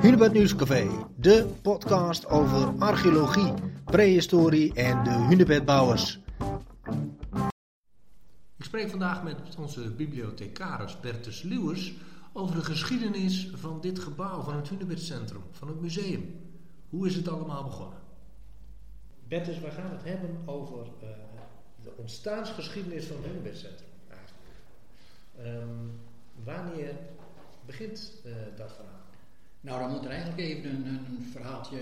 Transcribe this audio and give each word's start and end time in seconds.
Hunebed 0.00 0.32
Nieuwscafé, 0.32 0.88
de 1.16 1.46
podcast 1.62 2.26
over 2.26 2.78
archeologie, 2.78 3.52
prehistorie 3.84 4.74
en 4.74 5.04
de 5.04 5.10
hunebedbouwers. 5.10 6.20
Ik 8.56 8.64
spreek 8.64 8.90
vandaag 8.90 9.22
met 9.22 9.56
onze 9.58 9.90
bibliothecaris 9.90 11.00
Bertus 11.00 11.42
Luwers 11.42 11.94
over 12.32 12.56
de 12.56 12.64
geschiedenis 12.64 13.50
van 13.54 13.80
dit 13.80 13.98
gebouw, 13.98 14.42
van 14.42 14.56
het 14.56 14.68
Hunebedcentrum, 14.68 15.42
van 15.50 15.68
het 15.68 15.80
museum. 15.80 16.40
Hoe 16.88 17.06
is 17.06 17.16
het 17.16 17.28
allemaal 17.28 17.64
begonnen? 17.64 17.98
Bertus, 19.28 19.58
we 19.58 19.70
gaan 19.70 19.90
het 19.90 20.04
hebben 20.04 20.38
over 20.44 20.86
uh, 21.02 21.08
de 21.82 21.92
ontstaansgeschiedenis 21.96 23.04
van 23.04 23.16
het 23.16 23.26
Hunebedcentrum. 23.26 23.88
Um, 25.40 26.00
wanneer 26.44 26.94
begint 27.66 28.12
uh, 28.26 28.32
dat 28.56 28.72
verhaal? 28.72 29.05
Nou, 29.60 29.80
dan 29.80 29.90
moet 29.90 30.04
er 30.04 30.10
eigenlijk 30.10 30.40
even 30.40 30.70
een, 30.70 30.86
een 30.86 31.22
verhaaltje, 31.32 31.76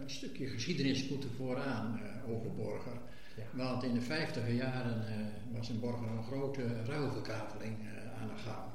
een, 0.00 0.10
stukje 0.10 0.46
geschiedenis 0.46 1.08
moeten 1.08 1.30
vooraan 1.30 2.00
uh, 2.02 2.34
over 2.34 2.54
Borger. 2.54 3.00
Ja. 3.36 3.42
Want 3.52 3.82
in 3.82 3.94
de 3.94 4.00
vijftiger 4.00 4.54
jaren 4.54 5.04
uh, 5.08 5.56
was 5.56 5.70
in 5.70 5.80
Borger 5.80 6.08
een 6.08 6.24
grote 6.24 6.84
ruilverkaveling 6.84 7.76
aan 8.20 8.28
de 8.28 8.42
gang. 8.42 8.70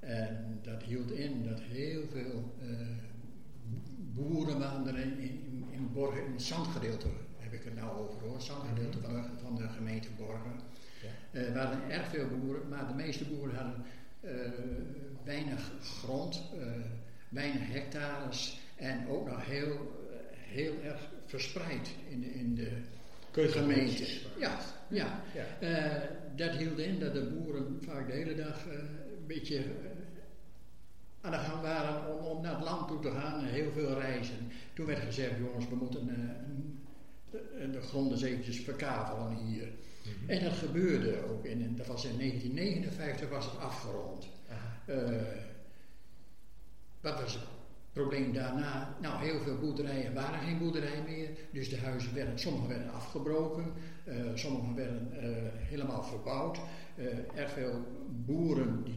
En 0.00 0.58
dat 0.62 0.82
hield 0.82 1.10
in 1.10 1.44
dat 1.48 1.60
heel 1.60 2.02
veel 2.12 2.54
boeren 3.96 4.58
waren 4.58 4.86
er 4.86 4.98
in, 4.98 5.18
in, 5.18 5.64
in 5.70 5.92
Borger, 5.92 6.24
in 6.24 6.32
het 6.32 6.42
zandgedeelte 6.42 7.08
heb 7.36 7.52
ik 7.52 7.64
het 7.64 7.74
nou 7.74 7.98
over 7.98 8.20
hoor, 8.20 8.34
het 8.34 8.42
zandgedeelte 8.42 9.00
van 9.00 9.12
de, 9.12 9.22
van 9.42 9.54
de 9.54 9.68
gemeente 9.68 10.08
Borger. 10.16 10.52
Ja. 11.02 11.40
Er 11.40 11.54
waren 11.54 11.90
erg 11.90 12.08
veel 12.08 12.28
boeren, 12.28 12.68
maar 12.68 12.86
de 12.86 12.94
meeste 12.94 13.24
boeren 13.24 13.56
hadden 13.56 13.84
weinig 15.24 15.72
grond 15.82 16.42
weinig 17.28 17.72
hectares 17.72 18.60
en 18.76 19.08
ook 19.08 19.30
nog 19.30 19.46
heel, 19.46 20.06
heel 20.32 20.74
erg 20.82 21.00
verspreid 21.26 21.90
in 22.08 22.20
de, 22.20 22.34
in 22.34 22.54
de 22.54 22.70
gemeente. 23.32 24.04
Ja, 24.38 24.58
ja. 24.88 25.20
ja. 25.34 25.46
Uh, 25.60 26.02
dat 26.36 26.50
hield 26.50 26.78
in 26.78 26.98
dat 26.98 27.12
de 27.12 27.22
boeren 27.22 27.78
vaak 27.80 28.06
de 28.06 28.12
hele 28.12 28.34
dag 28.34 28.66
uh, 28.66 28.72
een 28.72 29.26
beetje 29.26 29.64
aan 31.20 31.30
de 31.30 31.36
gang 31.36 31.62
waren 31.62 32.18
om, 32.18 32.24
om, 32.24 32.42
naar 32.42 32.54
het 32.54 32.64
land 32.64 32.88
toe 32.88 33.00
te 33.00 33.10
gaan, 33.10 33.44
heel 33.44 33.70
veel 33.72 33.98
reizen. 33.98 34.52
Toen 34.72 34.86
werd 34.86 35.02
gezegd, 35.02 35.32
jongens, 35.38 35.68
we 35.68 35.74
moeten 35.74 36.06
de, 36.06 37.70
de 37.70 37.80
grond 37.80 38.10
eens 38.10 38.22
eventjes 38.22 38.60
verkavelen 38.60 39.36
hier. 39.36 39.66
Mm 39.66 40.12
-hmm. 40.20 40.28
En 40.28 40.44
dat 40.44 40.52
gebeurde 40.52 41.24
ook. 41.30 41.44
In, 41.44 41.76
dat 41.76 41.86
was 41.86 42.04
in 42.04 42.18
1959 42.18 43.28
was 43.28 43.44
het 43.44 43.58
afgerond. 43.58 44.28
Wat 47.00 47.20
was 47.20 47.34
het 47.34 47.42
probleem 47.92 48.32
daarna? 48.32 48.96
Nou, 49.00 49.24
heel 49.24 49.40
veel 49.40 49.58
boerderijen 49.58 50.14
waren 50.14 50.40
geen 50.40 50.58
boerderij 50.58 51.02
meer. 51.06 51.28
Dus 51.52 51.68
de 51.68 51.76
huizen 51.76 52.14
werden, 52.14 52.38
sommige 52.38 52.68
werden 52.68 52.92
afgebroken, 52.92 53.64
uh, 54.08 54.14
sommige 54.34 54.74
werden 54.74 55.08
uh, 55.12 55.20
helemaal 55.52 56.02
verbouwd. 56.02 56.58
Uh, 56.96 57.06
erg 57.34 57.50
veel 57.50 57.84
boeren, 58.26 58.84
die 58.84 58.96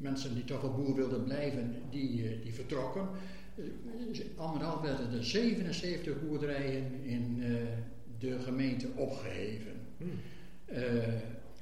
mensen 0.00 0.34
die 0.34 0.44
toch 0.44 0.60
wel 0.60 0.74
boer 0.74 0.94
wilden 0.94 1.24
blijven, 1.24 1.82
die, 1.90 2.40
die 2.40 2.54
vertrokken. 2.54 3.08
Allemaal 4.36 4.82
werden 4.82 5.12
er 5.12 5.24
77 5.24 6.20
boerderijen 6.20 7.04
in 7.04 7.42
de 8.18 8.40
gemeente 8.40 8.88
opgeheven. 8.96 9.72
Hmm. 9.96 10.10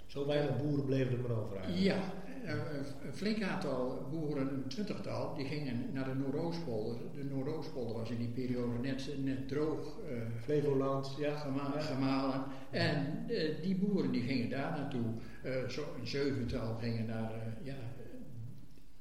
Zo 0.06 0.26
weinig 0.26 0.62
boeren 0.62 0.84
bleven 0.84 1.12
er 1.12 1.20
maar 1.20 1.38
over 1.38 1.56
eigenlijk. 1.56 1.84
Ja, 1.84 2.12
een 2.44 3.12
flink 3.12 3.42
aantal 3.42 4.08
boeren, 4.10 4.54
een 4.54 4.68
twintigtal, 4.68 5.34
die 5.34 5.46
gingen 5.46 5.92
naar 5.92 6.04
de 6.04 6.14
Noordoostpolder. 6.14 6.96
De 7.14 7.24
Noordoostpolder 7.24 7.96
was 7.96 8.10
in 8.10 8.18
die 8.18 8.28
periode 8.28 8.78
net, 8.78 9.08
net 9.24 9.48
droog. 9.48 9.98
Uh, 10.10 10.22
Flevoland, 10.42 11.14
ja. 11.18 11.36
Gema 11.36 11.80
gemalen. 11.80 12.44
En 12.70 13.24
uh, 13.28 13.62
die 13.62 13.74
boeren 13.74 14.12
die 14.12 14.22
gingen 14.22 14.50
daar 14.50 14.70
naartoe. 14.70 15.06
Uh, 15.44 15.68
zo 15.68 15.94
een 16.00 16.06
zevental 16.06 16.74
gingen 16.74 17.06
naar, 17.06 17.32
ja, 17.62 17.76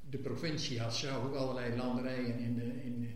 de 0.09 0.17
provincie 0.17 0.79
had 0.79 0.95
zelf 0.95 1.25
ook 1.25 1.35
allerlei 1.35 1.75
landerijen 1.75 2.39
in 2.39 2.55
de, 2.55 2.83
in, 2.83 3.09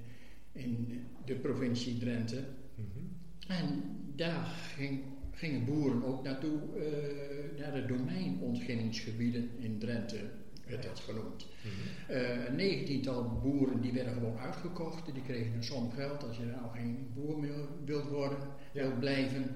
in 0.52 1.04
de 1.26 1.36
provincie 1.36 1.98
Drenthe. 1.98 2.44
Mm 2.76 2.90
-hmm. 2.94 3.10
En 3.48 3.84
daar 4.16 4.46
ging 4.76 5.02
gingen 5.36 5.66
boeren 5.66 6.04
ook 6.04 6.24
naartoe, 6.24 6.60
uh, 6.76 7.60
naar 7.60 7.74
de 7.74 7.86
domeinontginningsgebieden 7.86 9.50
in 9.60 9.80
Drenthe, 9.80 10.20
werd 10.68 10.84
dat 10.84 11.00
genoemd. 11.00 11.46
Mm 11.46 11.72
-hmm. 11.72 12.16
uh, 12.16 12.46
een 12.46 12.56
negentiental 12.56 13.40
boeren 13.44 13.82
die 13.82 13.94
werden 13.94 14.14
gewoon 14.14 14.38
uitgekocht, 14.38 15.14
die 15.14 15.24
kregen 15.24 15.54
een 15.54 15.64
som 15.64 15.92
geld 15.92 16.24
als 16.24 16.38
je 16.38 16.46
nou 16.46 16.72
geen 16.74 17.08
boer 17.14 17.40
meer 17.40 17.68
wilt 17.86 18.10
worden, 18.10 18.38
ja. 18.72 18.82
wilt 18.82 19.00
blijven. 19.00 19.56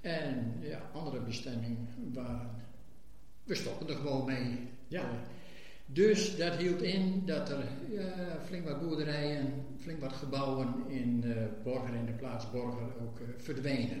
En 0.00 0.52
ja, 0.60 0.90
andere 0.92 1.20
bestemming 1.20 1.78
waren, 2.12 2.50
we 3.44 3.54
stoppen 3.54 3.88
er 3.88 3.94
gewoon 3.94 4.24
mee. 4.24 4.58
Ja. 4.88 5.02
Uh, 5.02 5.08
dus 5.86 6.36
dat 6.36 6.56
hield 6.56 6.82
in 6.82 7.22
dat 7.24 7.50
er 7.50 7.64
ja, 7.90 8.38
flink 8.44 8.64
wat 8.64 8.80
boerderijen, 8.80 9.52
flink 9.78 10.00
wat 10.00 10.12
gebouwen 10.12 10.74
in 10.88 11.22
uh, 11.24 11.36
Borger, 11.64 11.94
in 11.94 12.06
de 12.06 12.12
plaats 12.12 12.50
Borger, 12.50 13.00
ook 13.02 13.20
uh, 13.20 13.26
verdwenen. 13.36 14.00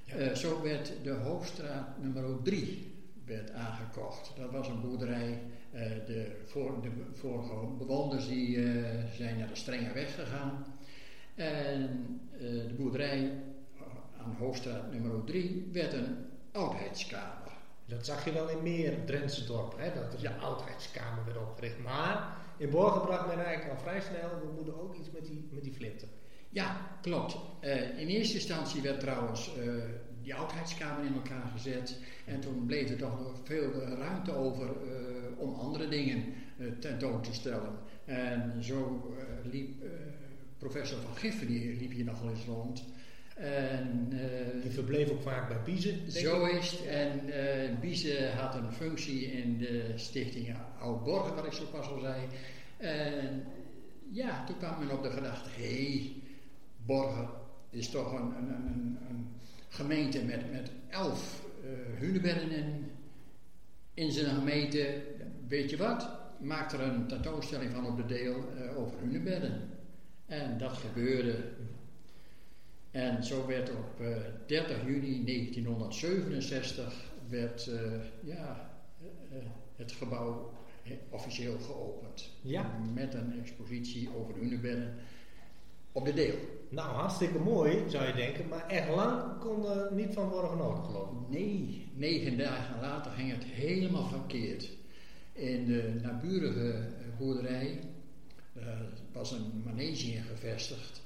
Ja. 0.06 0.36
zo 0.36 0.62
werd 0.62 0.94
de 1.04 1.12
Hoofdstraat 1.12 2.02
nummer 2.02 2.44
3 2.44 2.93
werd 3.26 3.52
aangekocht. 3.52 4.32
Dat 4.38 4.52
was 4.52 4.68
een 4.68 4.82
boerderij. 4.82 5.42
Uh, 5.74 5.80
de, 6.06 6.42
voor, 6.46 6.82
de 6.82 6.92
vorige 7.12 7.68
bewoners 7.78 8.28
die, 8.28 8.56
uh, 8.56 9.04
zijn 9.12 9.38
naar 9.38 9.48
de 9.48 9.56
strenge 9.56 9.94
weg 9.94 10.16
gegaan. 10.16 10.66
En 11.36 12.20
uh, 12.34 12.40
de 12.40 12.74
boerderij 12.78 13.44
aan 14.18 14.36
Hoofdstraat 14.38 14.92
nummer 14.92 15.24
3 15.24 15.70
werd 15.72 15.94
een 15.94 16.16
oudheidskamer. 16.52 17.52
Dat 17.86 18.06
zag 18.06 18.26
je 18.26 18.32
wel 18.32 18.50
in 18.50 18.64
meer 18.64 19.06
Drentse 19.06 19.46
dorpen, 19.46 19.84
hè? 19.84 19.94
dat 19.94 20.14
er 20.14 20.22
ja. 20.22 20.34
een 20.34 20.40
oudheidskamer 20.40 21.26
werd 21.26 21.38
opgericht. 21.38 21.80
Maar 21.80 22.38
in 22.58 22.70
Borgen 22.70 23.02
bracht 23.02 23.28
men 23.28 23.46
eigenlijk 23.46 23.78
al 23.78 23.84
vrij 23.84 24.02
snel, 24.02 24.30
we 24.30 24.52
moeten 24.56 24.82
ook 24.82 24.96
iets 24.96 25.12
met 25.12 25.26
die, 25.26 25.50
met 25.52 25.64
die 25.64 25.74
flinten. 25.74 26.08
Ja, 26.50 26.98
klopt. 27.02 27.38
in 27.98 28.08
eerste 28.08 28.34
instantie 28.34 28.82
werd 28.82 29.00
trouwens 29.00 29.52
die 30.24 30.36
oudheidskamer 30.36 31.06
in 31.06 31.14
elkaar 31.14 31.52
gezet. 31.56 32.00
En 32.26 32.40
toen 32.40 32.66
bleef 32.66 32.90
er 32.90 32.98
toch 32.98 33.20
nog 33.20 33.40
veel 33.44 33.72
ruimte 33.72 34.36
over 34.36 34.66
uh, 34.66 34.72
om 35.38 35.54
andere 35.54 35.88
dingen 35.88 36.24
uh, 36.58 36.72
tentoon 36.80 37.22
te 37.22 37.34
stellen. 37.34 37.72
En 38.06 38.64
zo 38.64 39.10
uh, 39.18 39.52
liep 39.52 39.84
professor 40.58 40.98
Van 41.02 41.16
Giffen, 41.16 41.48
die 41.48 41.76
liep 41.76 41.92
hier 41.92 42.06
nog 42.06 42.22
wel 42.22 42.30
eens 42.30 42.46
rond. 42.46 42.84
En, 43.36 44.10
die 44.62 44.72
verbleef 44.72 45.10
ook 45.10 45.22
vaak 45.22 45.48
bij 45.48 45.62
Biezen. 45.66 46.12
Zo 46.12 46.46
is 46.46 46.72
het. 46.72 46.86
En 46.86 47.80
Biezen 47.80 48.36
had 48.36 48.56
een 48.56 48.72
functie 48.72 49.26
in 49.26 49.58
de 49.58 49.94
stichting 49.96 50.56
Oud-Borgen, 50.80 51.36
wat 51.36 51.46
ik 51.46 51.52
zo 51.52 51.64
pas 51.72 51.88
al 51.88 52.00
zei. 52.00 52.22
En 52.78 53.44
ja, 54.10 54.44
toen 54.46 54.58
kwam 54.58 54.80
men 54.80 54.98
op 54.98 55.04
de 55.04 55.10
gedachte, 55.10 55.50
hé, 55.50 55.86
hey, 55.86 56.12
Borgen 56.86 57.30
is 57.70 57.90
toch 57.90 58.14
een, 58.14 58.36
een, 58.38 58.50
een, 58.50 58.98
een 59.10 59.33
gemeente 59.74 60.24
met, 60.24 60.52
met 60.52 60.72
elf 60.90 61.46
uh, 61.64 61.70
hunebedden 62.00 62.52
in, 62.52 62.92
in 63.94 64.12
zijn 64.12 64.36
gemeente. 64.36 65.02
Weet 65.48 65.70
je 65.70 65.78
wat? 65.78 66.10
Maak 66.40 66.72
er 66.72 66.82
een 66.82 67.08
tentoonstelling 67.08 67.72
van 67.72 67.86
op 67.86 67.98
de 67.98 68.06
deel 68.06 68.36
uh, 68.36 68.78
over 68.78 69.00
hunebedden. 69.00 69.70
En 70.26 70.58
dat 70.58 70.72
gebeurde. 70.72 71.36
En 72.92 73.24
zo 73.24 73.48
werd 73.48 73.70
op 73.70 74.02
uh, 74.02 74.18
30 74.48 74.86
juni 74.86 75.26
1967 75.26 77.12
werd 77.30 77.68
eh, 77.68 77.92
ja, 78.24 78.72
eh, 79.02 79.38
eh, 79.38 79.46
het 79.76 79.92
gebouw 79.92 80.54
eh, 80.84 80.92
officieel 81.10 81.60
geopend. 81.60 82.30
Ja. 82.42 82.80
Met 82.94 83.14
een 83.14 83.40
expositie 83.40 84.10
over 84.16 84.36
hunebedden 84.36 84.96
op 85.94 86.06
de 86.06 86.14
deel. 86.14 86.36
Nou, 86.70 86.90
hartstikke 86.90 87.40
mooi 87.40 87.84
zou 87.88 88.06
je 88.06 88.14
denken, 88.14 88.48
maar 88.48 88.68
echt 88.68 88.90
lang 88.90 89.40
kon 89.40 89.66
er 89.66 89.94
niet 89.94 90.14
van 90.14 90.30
worden 90.30 90.50
genoten, 90.50 90.84
geloof 90.84 91.10
ik. 91.10 91.30
Nee, 91.30 91.88
negen 91.94 92.38
dagen 92.38 92.82
later 92.82 93.12
ging 93.12 93.32
het 93.32 93.44
helemaal 93.44 94.08
verkeerd. 94.08 94.70
In 95.34 95.66
de 95.66 96.00
naburige 96.02 96.90
boerderij 97.18 97.80
eh, 98.54 98.64
was 99.12 99.32
een 99.32 99.62
manege 99.66 100.12
in 100.12 100.24
gevestigd. 100.24 101.02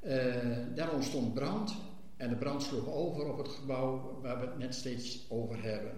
Eh, 0.00 0.34
daar 0.74 0.92
ontstond 0.92 1.34
brand 1.34 1.76
en 2.16 2.28
de 2.28 2.36
brand 2.36 2.62
sloeg 2.62 2.88
over 2.88 3.32
op 3.32 3.38
het 3.38 3.48
gebouw 3.48 4.18
waar 4.22 4.40
we 4.40 4.46
het 4.46 4.58
net 4.58 4.74
steeds 4.74 5.26
over 5.28 5.62
hebben. 5.62 5.92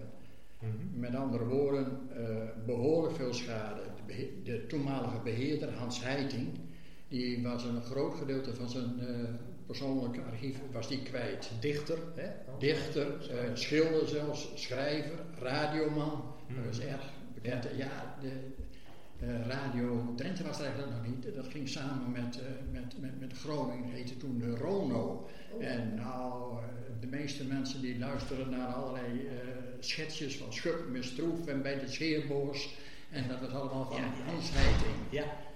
Met 0.93 1.15
andere 1.15 1.45
woorden, 1.45 1.99
eh, 2.15 2.65
behoorlijk 2.65 3.15
veel 3.15 3.33
schade. 3.33 3.81
De, 4.07 4.41
de 4.43 4.65
toenmalige 4.65 5.19
beheerder 5.23 5.73
Hans 5.73 6.03
Heiting, 6.03 6.47
die 7.07 7.43
was 7.43 7.63
een 7.63 7.81
groot 7.81 8.15
gedeelte 8.15 8.55
van 8.55 8.69
zijn 8.69 8.99
eh, 8.99 9.05
persoonlijke 9.65 10.21
archief 10.21 10.57
was 10.71 10.87
die 10.87 11.03
kwijt. 11.03 11.51
Dichter, 11.59 11.97
hè? 12.15 12.29
Dichter, 12.59 13.29
eh, 13.29 13.49
schilder 13.53 14.07
zelfs, 14.07 14.51
schrijver, 14.55 15.19
radioman. 15.39 16.35
Dat 16.55 16.65
was 16.65 16.79
erg 16.79 17.01
bekend. 17.33 17.67
Ja, 17.75 18.17
de 18.21 18.31
eh, 19.19 19.47
radio 19.47 20.13
Drenthe 20.15 20.43
was 20.43 20.59
er 20.59 20.65
eigenlijk 20.65 20.95
nog 20.95 21.07
niet. 21.07 21.35
Dat 21.35 21.47
ging 21.47 21.69
samen 21.69 22.11
met, 22.11 22.39
met, 22.71 22.99
met, 22.99 23.19
met 23.19 23.33
Groningen, 23.33 23.89
heette 23.89 24.17
toen 24.17 24.37
de 24.37 24.55
Rono. 24.55 25.29
En 25.59 25.95
nou, 25.95 26.57
de 26.99 27.07
meeste 27.07 27.45
mensen 27.45 27.81
die 27.81 27.99
luisteren 27.99 28.49
naar 28.49 28.67
allerlei 28.67 29.29
schetsjes 29.79 30.37
van 30.37 30.53
Schup, 30.53 30.87
Mistroef 30.89 31.47
en 31.47 31.61
bij 31.61 31.79
de 31.79 31.87
Scheerboors. 31.87 32.75
En 33.09 33.27
dat 33.27 33.39
was 33.39 33.51
allemaal 33.51 33.85
van 33.85 33.97
Ja. 33.97 34.11
Hans 34.25 34.49
Heiting. 34.53 34.95
Ja. 35.09 35.46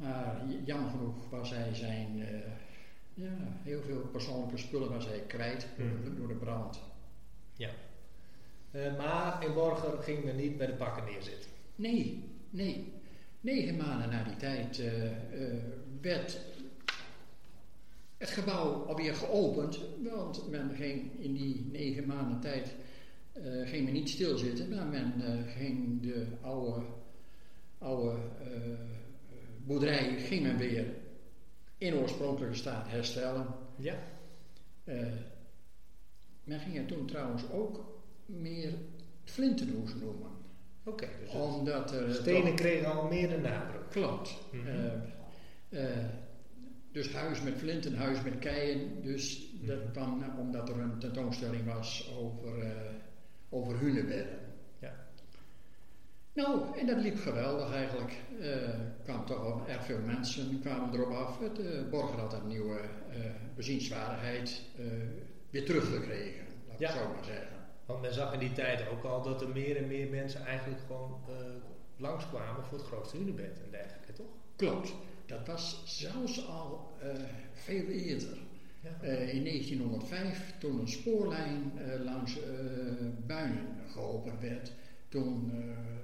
Maar 0.00 0.42
j- 0.48 0.60
jammer 0.64 0.90
genoeg 0.90 1.30
was 1.30 1.50
hij 1.50 1.74
zijn, 1.74 2.20
eh, 2.22 2.50
ja, 3.14 3.30
heel 3.62 3.82
veel 3.82 4.00
persoonlijke 4.00 4.56
spullen 4.56 4.88
was 4.92 5.06
hij 5.06 5.20
kwijt 5.26 5.66
door, 5.78 5.86
de- 6.02 6.08
Mhm. 6.10 6.16
door 6.18 6.28
de 6.28 6.34
brand. 6.34 6.80
ja. 7.56 7.70
Eh, 8.70 8.96
maar 8.96 9.44
in 9.44 9.54
Borger 9.54 10.02
ging 10.02 10.24
men 10.24 10.36
niet 10.36 10.56
bij 10.56 10.66
de 10.66 10.72
pakken 10.72 11.04
neerzitten. 11.04 11.50
Nee, 11.76 12.24
nee. 12.50 12.92
Negen 13.40 13.76
maanden 13.76 14.10
na 14.10 14.22
die 14.24 14.36
tijd 14.36 14.78
eh, 14.78 15.06
eh, 15.06 15.62
werd 16.00 16.38
het 18.16 18.30
gebouw 18.30 18.82
alweer 18.86 19.14
geopend, 19.14 19.80
want 20.02 20.50
men 20.50 20.70
ging 20.74 21.10
in 21.18 21.34
die 21.34 21.68
negen 21.72 22.06
maanden 22.06 22.40
tijd 22.40 22.74
eh, 23.32 23.42
ging 23.68 23.84
men 23.84 23.92
niet 23.92 24.08
stilzitten, 24.08 24.68
maar 24.74 24.86
men 24.86 25.12
eh, 25.24 25.52
ging 25.56 26.02
de 26.02 26.26
oude, 26.40 26.84
oude 27.78 28.16
eh, 28.40 28.48
boerderij 29.64 30.16
ging 30.18 30.42
men 30.42 30.56
weer 30.56 30.84
in 31.78 31.94
oorspronkelijke 31.94 32.56
staat 32.56 32.88
herstellen. 32.88 33.46
Ja. 33.76 33.94
Eh, 34.84 35.06
men 36.44 36.60
ging 36.60 36.76
het 36.76 36.88
toen 36.88 37.06
trouwens 37.06 37.50
ook 37.50 38.00
meer 38.26 38.72
Flintenhoes 39.24 39.94
noemen. 39.94 40.28
Oké, 40.84 41.08
dus 41.24 41.34
Omdat 41.34 41.92
er 41.92 42.14
stenen 42.14 42.42
toch- 42.46 42.54
kregen 42.54 42.92
al 42.92 43.08
meer 43.08 43.28
de 43.28 43.38
nadruk. 43.38 43.90
Klopt. 43.90 44.36
Mhm. 44.52 44.66
Eh, 44.68 45.94
eh, 45.98 46.04
dus 46.92 47.12
huis 47.12 47.42
met 47.42 47.54
flinten, 47.56 47.94
huis 47.96 48.22
met 48.22 48.38
keien. 48.38 49.02
Dus 49.02 49.50
dat 49.60 49.78
Mhm. 49.82 49.92
kwam 49.92 50.24
omdat 50.38 50.68
er 50.68 50.78
een 50.78 50.98
tentoonstelling 50.98 51.64
was 51.64 52.10
over, 52.18 52.66
over 53.48 53.78
hunebedden. 53.78 54.38
Nou, 56.40 56.78
en 56.78 56.86
dat 56.86 56.96
liep 57.00 57.18
geweldig 57.18 57.72
eigenlijk. 57.72 58.12
Er 58.40 58.80
kwamen 59.04 59.26
toch 59.26 59.40
wel 59.40 59.62
erg 59.68 59.84
veel 59.84 59.98
mensen 60.06 60.60
kwamen 60.60 60.94
erop 60.94 61.10
af. 61.12 61.38
Het 61.38 61.58
uh, 61.58 61.66
Borger 61.90 62.18
had 62.18 62.32
een 62.32 62.46
nieuwe 62.48 62.78
eh, 63.10 63.16
bezienswaardigheid 63.56 64.62
eh, 64.78 64.84
weer 65.50 65.64
teruggekregen, 65.64 66.44
laat 66.68 66.80
ik 66.80 66.86
Ja. 66.86 66.92
zo 66.92 67.08
maar 67.14 67.24
zeggen. 67.24 67.56
Want 67.86 68.00
men 68.00 68.14
zag 68.14 68.32
in 68.32 68.38
die 68.38 68.52
tijd 68.52 68.88
ook 68.88 69.04
al 69.04 69.22
dat 69.22 69.42
er 69.42 69.48
meer 69.48 69.76
en 69.76 69.86
meer 69.86 70.08
mensen 70.08 70.44
eigenlijk 70.46 70.80
gewoon 70.86 71.20
eh, 71.28 71.34
langskwamen 71.96 72.64
voor 72.64 72.78
het 72.78 72.86
grootste 72.86 73.16
hunebed 73.16 73.60
en 73.64 73.70
dergelijke, 73.70 74.12
toch? 74.12 74.26
Klopt. 74.56 74.94
Dat 75.26 75.46
was 75.46 75.82
zelfs 75.84 76.46
al 76.48 76.90
eh, 77.00 77.08
veel 77.52 77.84
eerder. 77.86 78.38
Ja. 78.82 78.90
Eh, 79.00 79.34
in 79.34 79.44
1905, 79.44 80.54
toen 80.58 80.80
een 80.80 80.88
spoorlijn 80.88 81.72
eh, 81.78 82.04
langs 82.04 82.36
eh, 82.42 82.48
Buinen 83.26 83.66
geopend 83.92 84.40
werd, 84.40 84.72
toen 85.10 85.50
eh, 85.54 85.58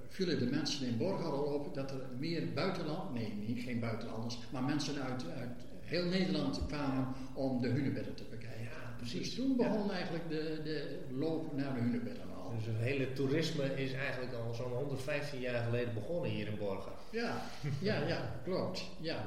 vielen 0.09 0.39
de 0.39 0.47
mensen 0.47 0.87
in 0.87 0.97
Borger 0.97 1.33
al 1.33 1.43
op 1.43 1.75
dat 1.75 1.91
er 1.91 2.01
meer 2.19 2.53
buitenland, 2.55 3.15
nee, 3.15 3.33
niet, 3.47 3.63
geen 3.63 3.81
buitenlanders, 3.81 4.39
maar 4.53 4.63
mensen 4.63 5.03
uit, 5.03 5.25
uit 5.39 5.51
heel 5.81 6.05
Nederland 6.05 6.67
kwamen 6.67 7.09
om 7.35 7.61
de 7.61 7.69
hunebedden 7.69 8.15
te 8.15 8.25
bekijken. 8.31 8.63
Ja, 8.63 8.97
Dus 8.99 9.11
precies. 9.11 9.35
toen 9.35 9.57
begon 9.57 9.91
eigenlijk 9.91 10.29
de, 10.29 10.61
de 10.65 10.99
loop 11.11 11.57
naar 11.57 11.75
de 11.75 11.81
hunebedden 11.81 12.35
al. 12.37 12.53
Dus 12.57 12.67
het 12.67 12.77
hele 12.77 13.13
toerisme 13.13 13.65
is 13.65 13.93
eigenlijk 13.93 14.35
al 14.35 14.55
zo'n 14.55 14.73
115 14.73 15.41
jaar 15.41 15.65
geleden 15.65 15.95
begonnen 15.95 16.31
hier 16.31 16.47
in 16.47 16.59
Borger. 16.59 16.93
Ja, 17.11 17.43
ja, 17.81 18.07
ja, 18.07 18.41
klopt. 18.45 18.87
Ja. 19.01 19.25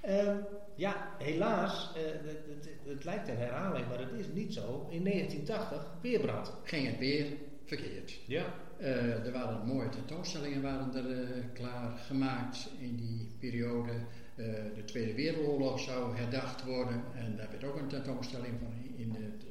Ehm, 0.00 0.36
ja, 0.74 1.14
helaas, 1.18 1.92
eh, 1.96 2.02
het, 2.02 2.38
het, 2.48 2.68
het 2.86 3.04
lijkt 3.04 3.28
een 3.28 3.36
herhaling, 3.36 3.88
maar 3.88 3.98
het 3.98 4.12
is 4.18 4.26
niet 4.32 4.52
zo. 4.52 4.86
In 4.90 5.04
1980 5.04 5.86
weer 6.02 6.20
brand. 6.20 6.52
Ging 6.62 6.86
het 6.86 6.98
weer 6.98 7.26
verkeerd. 7.64 8.18
Ja. 8.26 8.54
Eh, 8.80 9.26
er 9.26 9.32
waren 9.32 9.66
mooie 9.66 9.88
tentoonstellingen 9.88 10.62
waren 10.62 10.94
er 10.94 11.22
eh, 11.22 11.44
klaar 11.52 11.96
gemaakt 11.96 12.70
in 12.78 12.96
die 12.96 13.28
periode. 13.38 13.92
Eh, 14.34 14.44
de 14.74 14.84
Tweede 14.84 15.14
Wereldoorlog 15.14 15.80
zou 15.80 16.16
herdacht 16.16 16.64
worden 16.64 17.02
en 17.14 17.36
daar 17.36 17.50
werd 17.50 17.64
ook 17.64 17.76
een 17.76 17.88
tentoonstelling 17.88 18.54
van 18.58 18.72
in 18.96 19.10
het, 19.10 19.44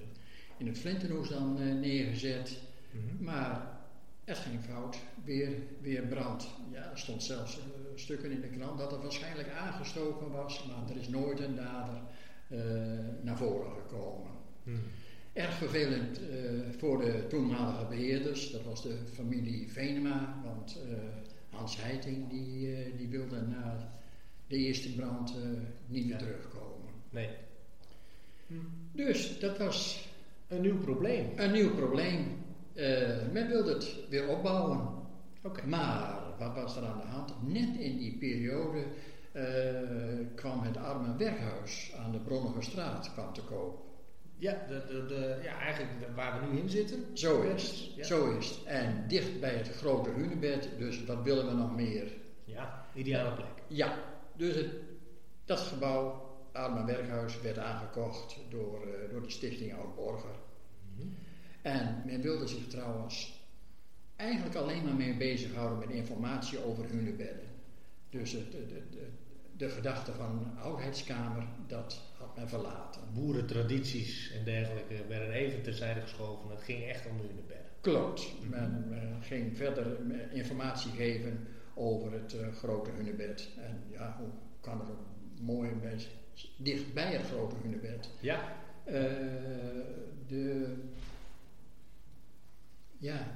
in 0.58 0.68
het 0.68 0.80
Flintenhoes 0.80 1.30
dan 1.30 1.80
neergezet. 1.80 2.62
Maar 3.20 3.78
het 4.24 4.38
ging 4.38 4.64
fout, 4.64 4.98
weer, 5.24 5.52
weer 5.82 6.02
brand. 6.02 6.48
Ja, 6.72 6.92
er 6.92 6.98
stond 6.98 7.24
zelfs 7.24 7.60
stukken 7.96 8.32
in 8.32 8.42
de 8.42 8.50
krant 8.50 8.78
dat 8.78 8.92
er 8.92 9.02
waarschijnlijk 9.02 9.50
aangestoken 9.50 10.32
was, 10.32 10.66
maar 10.66 10.90
er 10.90 11.02
is 11.02 11.08
nooit 11.08 11.40
een 11.40 11.56
dader 11.56 12.02
naar 13.22 13.38
voren 13.38 13.72
gekomen. 13.72 14.32
Erg 15.40 15.54
vervelend 15.54 16.20
eh, 16.30 16.38
voor 16.78 17.00
de 17.00 17.28
toenmalige 17.28 17.86
beheerders, 17.86 18.52
dat 18.52 18.64
was 18.64 18.82
de 18.84 18.96
familie 19.14 19.72
Venema, 19.72 20.42
want 20.44 20.82
eh, 20.90 20.98
Hans 21.58 21.82
Heiting 21.82 22.30
die, 22.30 22.76
eh, 22.76 22.98
die 22.98 23.08
wilde 23.08 23.42
na 23.42 23.92
de 24.48 24.56
eerste 24.58 24.96
brand 24.96 25.36
niet 25.88 26.04
meer 26.06 26.14
Ja. 26.14 26.18
terugkomen. 26.18 26.90
Nee. 27.10 27.30
Dus 28.92 29.40
dat 29.40 29.58
was 29.58 30.08
Een 30.48 30.62
nieuw 30.62 30.78
probleem. 30.78 31.30
een 31.36 31.52
nieuw 31.52 31.76
probleem. 31.76 32.26
Men 33.32 33.48
wilde 33.48 33.74
het 33.74 33.96
weer 34.10 34.28
opbouwen. 34.28 34.88
Oké. 35.44 35.66
Maar 35.68 36.20
wat 36.40 36.56
was 36.56 36.76
er 36.76 36.84
aan 36.86 37.00
de 37.00 37.06
hand? 37.08 37.34
Net 37.54 37.78
in 37.80 37.98
die 37.98 38.18
periode 38.18 38.84
kwam 40.36 40.62
het 40.62 40.78
arme 40.78 41.16
werkhuis 41.18 41.94
aan 41.98 42.12
de 42.12 42.20
Bronnige 42.20 42.62
straat 42.62 43.14
kwam 43.14 43.34
te 43.34 43.42
koop. 43.44 43.89
Ja, 44.40 44.66
de, 44.68 44.86
de, 44.88 45.06
de, 45.06 45.40
ja, 45.44 45.60
eigenlijk 45.60 46.16
waar 46.16 46.40
we 46.40 46.52
nu 46.52 46.60
in 46.60 46.70
zitten. 46.70 47.06
Zo 47.14 47.42
is 47.42 47.70
het. 47.70 47.96
Ja. 47.96 48.04
Zo 48.04 48.38
is 48.38 48.50
het. 48.50 48.64
En 48.64 49.06
dicht 49.08 49.40
bij 49.40 49.54
het 49.54 49.70
grote 49.70 50.10
hunebed, 50.10 50.70
dus 50.78 51.06
wat 51.06 51.24
willen 51.24 51.48
we 51.48 51.54
nog 51.54 51.76
meer? 51.76 52.12
Ja, 52.44 52.86
ideale 52.94 53.36
plek. 53.36 53.64
Ja, 53.68 53.98
dus 54.36 54.56
het, 54.56 54.68
dat 55.46 55.60
gebouw, 55.60 56.28
Arme 56.52 56.86
Werkhuis, 56.86 57.42
werd 57.42 57.58
aangekocht 57.58 58.38
door, 58.50 58.82
eh, 58.82 59.12
door 59.12 59.22
de 59.22 59.30
stichting 59.30 59.74
Oud-Borger. 59.74 60.36
En 61.62 62.02
men 62.06 62.22
wilde 62.22 62.48
zich 62.48 62.68
trouwens 62.68 63.40
eigenlijk 64.16 64.56
alleen 64.56 64.84
maar 64.84 64.94
mee 64.94 65.18
bezighouden 65.18 65.80
met 65.80 65.90
informatie 65.90 66.64
over 66.64 66.86
hunebedden. 66.86 67.48
Dus 68.10 68.32
het, 68.32 68.52
de, 68.52 68.66
de, 68.68 69.08
de, 69.60 69.70
gedachte 69.70 70.14
van 70.14 70.38
een 70.38 70.60
oudheidskamer, 70.60 71.44
dat 71.68 72.02
had 72.18 72.36
men 72.36 72.50
verlaten. 72.50 73.02
Boerentradities 73.14 74.32
en 74.32 74.44
dergelijke 74.44 75.08
werden 75.08 75.32
even 75.32 75.62
terzijde 75.62 76.02
geschoven. 76.02 76.50
Het 76.50 76.62
ging 76.62 76.84
echt 76.84 77.08
om 77.10 77.18
de 77.18 77.24
hunebedden. 77.24 77.72
Klopt. 77.82 78.34
Men 78.50 78.88
eh, 78.92 79.28
ging 79.28 79.58
verder 79.58 79.98
informatie 80.32 80.92
geven 80.92 81.48
over 81.74 82.12
het 82.12 82.34
eh, 82.34 82.54
grote 82.54 82.92
hunebed. 82.92 83.50
En 83.58 83.84
ja, 83.92 84.16
hoe 84.20 84.30
kan 84.62 84.80
het 84.80 84.90
ook 84.90 85.06
mooi 85.42 85.72
bij, 85.72 86.00
dicht 86.58 86.94
bij 86.94 87.14
het 87.14 87.26
grote 87.26 87.56
hunebed. 87.62 88.10
Ja. 88.20 88.58
Eh, 88.84 88.94
de, 90.28 90.76
ja, 92.98 93.28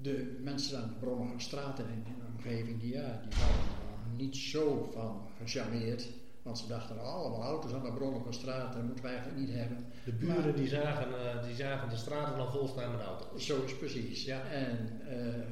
de 0.00 0.38
mensen 0.42 0.82
aan 0.82 0.88
de 0.88 0.94
Brommerstraat 0.94 1.78
en 1.78 1.88
in 1.88 2.02
de 2.02 2.26
omgeving, 2.36 2.80
die, 2.80 2.92
ja, 2.92 3.20
die 3.28 3.38
waren 3.38 3.54
er 3.54 3.85
niet 4.16 4.36
zo 4.36 4.88
van 4.92 5.28
gecharmeerd. 5.38 6.08
Want 6.42 6.58
ze 6.58 6.66
dachten 6.66 7.00
allemaal 7.00 7.42
auto's 7.42 7.72
aan 7.72 7.82
de 7.82 7.92
Bronnige 7.92 8.32
straat, 8.32 8.72
dat 8.72 8.82
moeten 8.82 9.04
wij 9.04 9.12
eigenlijk 9.14 9.46
niet 9.46 9.56
hebben. 9.56 9.86
De 10.04 10.12
buren 10.12 10.56
die, 10.56 10.68
zagen, 10.68 11.08
uh, 11.08 11.44
die 11.46 11.54
zagen 11.54 11.88
de 11.88 11.96
straten 11.96 12.34
al 12.38 12.50
vol 12.50 12.68
staan 12.68 12.90
met 12.90 13.00
auto's. 13.00 13.46
Zo 13.46 13.62
is 13.62 13.76
precies. 13.76 14.24
Ja. 14.24 14.42
En 14.42 15.00
uh, 15.08 15.44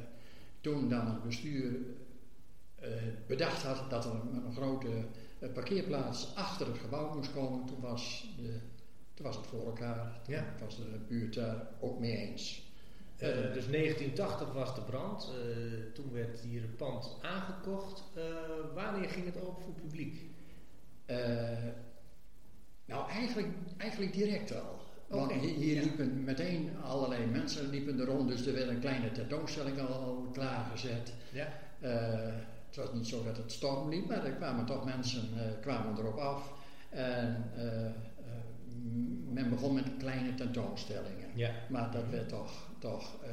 toen 0.61 0.89
dan 0.89 1.07
het 1.07 1.23
bestuur 1.23 1.71
uh, 2.83 2.87
bedacht 3.27 3.63
had 3.63 3.89
dat 3.89 4.05
er 4.05 4.11
een, 4.11 4.45
een 4.45 4.53
grote 4.53 4.89
parkeerplaats 5.53 6.35
achter 6.35 6.67
het 6.67 6.77
gebouw 6.77 7.15
moest 7.15 7.33
komen, 7.33 7.65
toen 7.65 7.81
was, 7.81 8.33
de, 8.41 8.59
toen 9.13 9.25
was 9.25 9.35
het 9.35 9.47
voor 9.47 9.65
elkaar. 9.65 10.19
Toen 10.23 10.33
Ja. 10.33 10.45
was 10.59 10.75
de 10.75 10.99
buurt 11.07 11.33
daar 11.33 11.67
ook 11.79 11.99
mee 11.99 12.17
eens. 12.17 12.64
Eh, 13.17 13.53
dus 13.53 13.67
1980 13.67 14.53
was 14.53 14.75
de 14.75 14.81
brand. 14.81 15.23
Eh, 15.23 15.93
toen 15.93 16.11
werd 16.11 16.39
hier 16.39 16.61
het 16.61 16.77
pand 16.77 17.17
aangekocht. 17.21 18.03
Eh, 18.15 18.23
wanneer 18.73 19.09
ging 19.09 19.25
het 19.25 19.41
open 19.41 19.63
voor 19.63 19.73
het 19.73 19.81
publiek? 19.81 20.21
Nou, 22.85 23.09
eigenlijk, 23.09 23.47
eigenlijk 23.77 24.13
direct 24.13 24.55
al. 24.55 24.79
Want 25.07 25.31
hier, 25.31 25.75
ja. 25.75 25.81
liepen 25.81 26.23
meteen 26.23 26.69
allerlei 26.83 27.25
mensen 27.25 27.69
liepen 27.69 27.99
er 27.99 28.05
rond, 28.05 28.29
dus 28.29 28.45
er 28.45 28.53
werd 28.53 28.69
een 28.69 28.79
kleine 28.79 29.11
tentoonstelling 29.11 29.79
al, 29.79 29.87
al 29.87 30.29
klaargezet. 30.33 31.13
Ja. 31.31 31.47
Het 32.65 32.75
was 32.75 32.93
niet 32.93 33.07
zo 33.07 33.23
dat 33.23 33.37
het 33.37 33.51
storm 33.51 33.89
liep, 33.89 34.07
maar 34.07 34.25
er 34.25 34.31
kwamen 34.31 34.65
toch 34.65 34.85
mensen 34.85 35.29
kwamen 35.61 35.97
erop 35.97 36.17
af. 36.17 36.53
En 36.89 37.51
men 39.33 39.49
begon 39.49 39.73
met 39.73 39.97
kleine 39.97 40.35
tentoonstellingen. 40.35 41.27
Ja. 41.33 41.51
Maar 41.69 41.91
dat 41.91 42.09
werd 42.09 42.29
toch, 42.29 42.69
toch 42.79 43.23
eh 43.23 43.29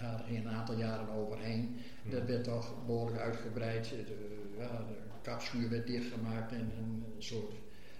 daar 0.00 0.22
ging 0.26 0.38
een 0.38 0.50
aantal 0.52 0.76
jaren 0.76 1.08
overheen. 1.08 1.76
Dat 2.10 2.24
werd 2.26 2.44
toch 2.44 2.74
behoorlijk 2.86 3.20
uitgebreid. 3.20 3.88
De, 3.88 4.36
ja, 4.58 4.66
de 4.88 4.94
kapschuur 5.22 5.68
werd 5.70 5.86
dichtgemaakt 5.86 6.52
en 6.52 6.70
een 6.78 7.04
soort 7.18 7.52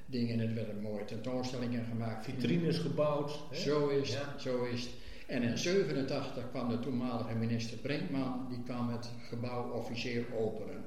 dingen. 0.07 0.41
En 0.41 0.49
er 0.49 0.55
werden 0.55 0.81
mooie 0.81 1.05
tentoonstellingen 1.05 1.85
gemaakt. 1.85 2.25
Vitrines 2.25 2.79
gebouwd. 2.79 3.41
hè? 3.50 3.57
Zo 3.57 3.88
is, 3.88 4.09
het, 4.14 4.19
Ja. 4.19 4.38
zo 4.38 4.64
is 4.64 4.83
het. 4.83 4.91
En 5.26 5.43
in 5.43 5.59
87 5.59 6.50
kwam 6.50 6.69
de 6.69 6.79
toenmalige 6.79 7.35
minister 7.35 7.79
Brinkman, 7.79 8.47
die 8.49 8.62
kwam 8.64 8.88
het 8.88 9.11
gebouw 9.29 9.71
officieel 9.71 10.25
openen. 10.38 10.85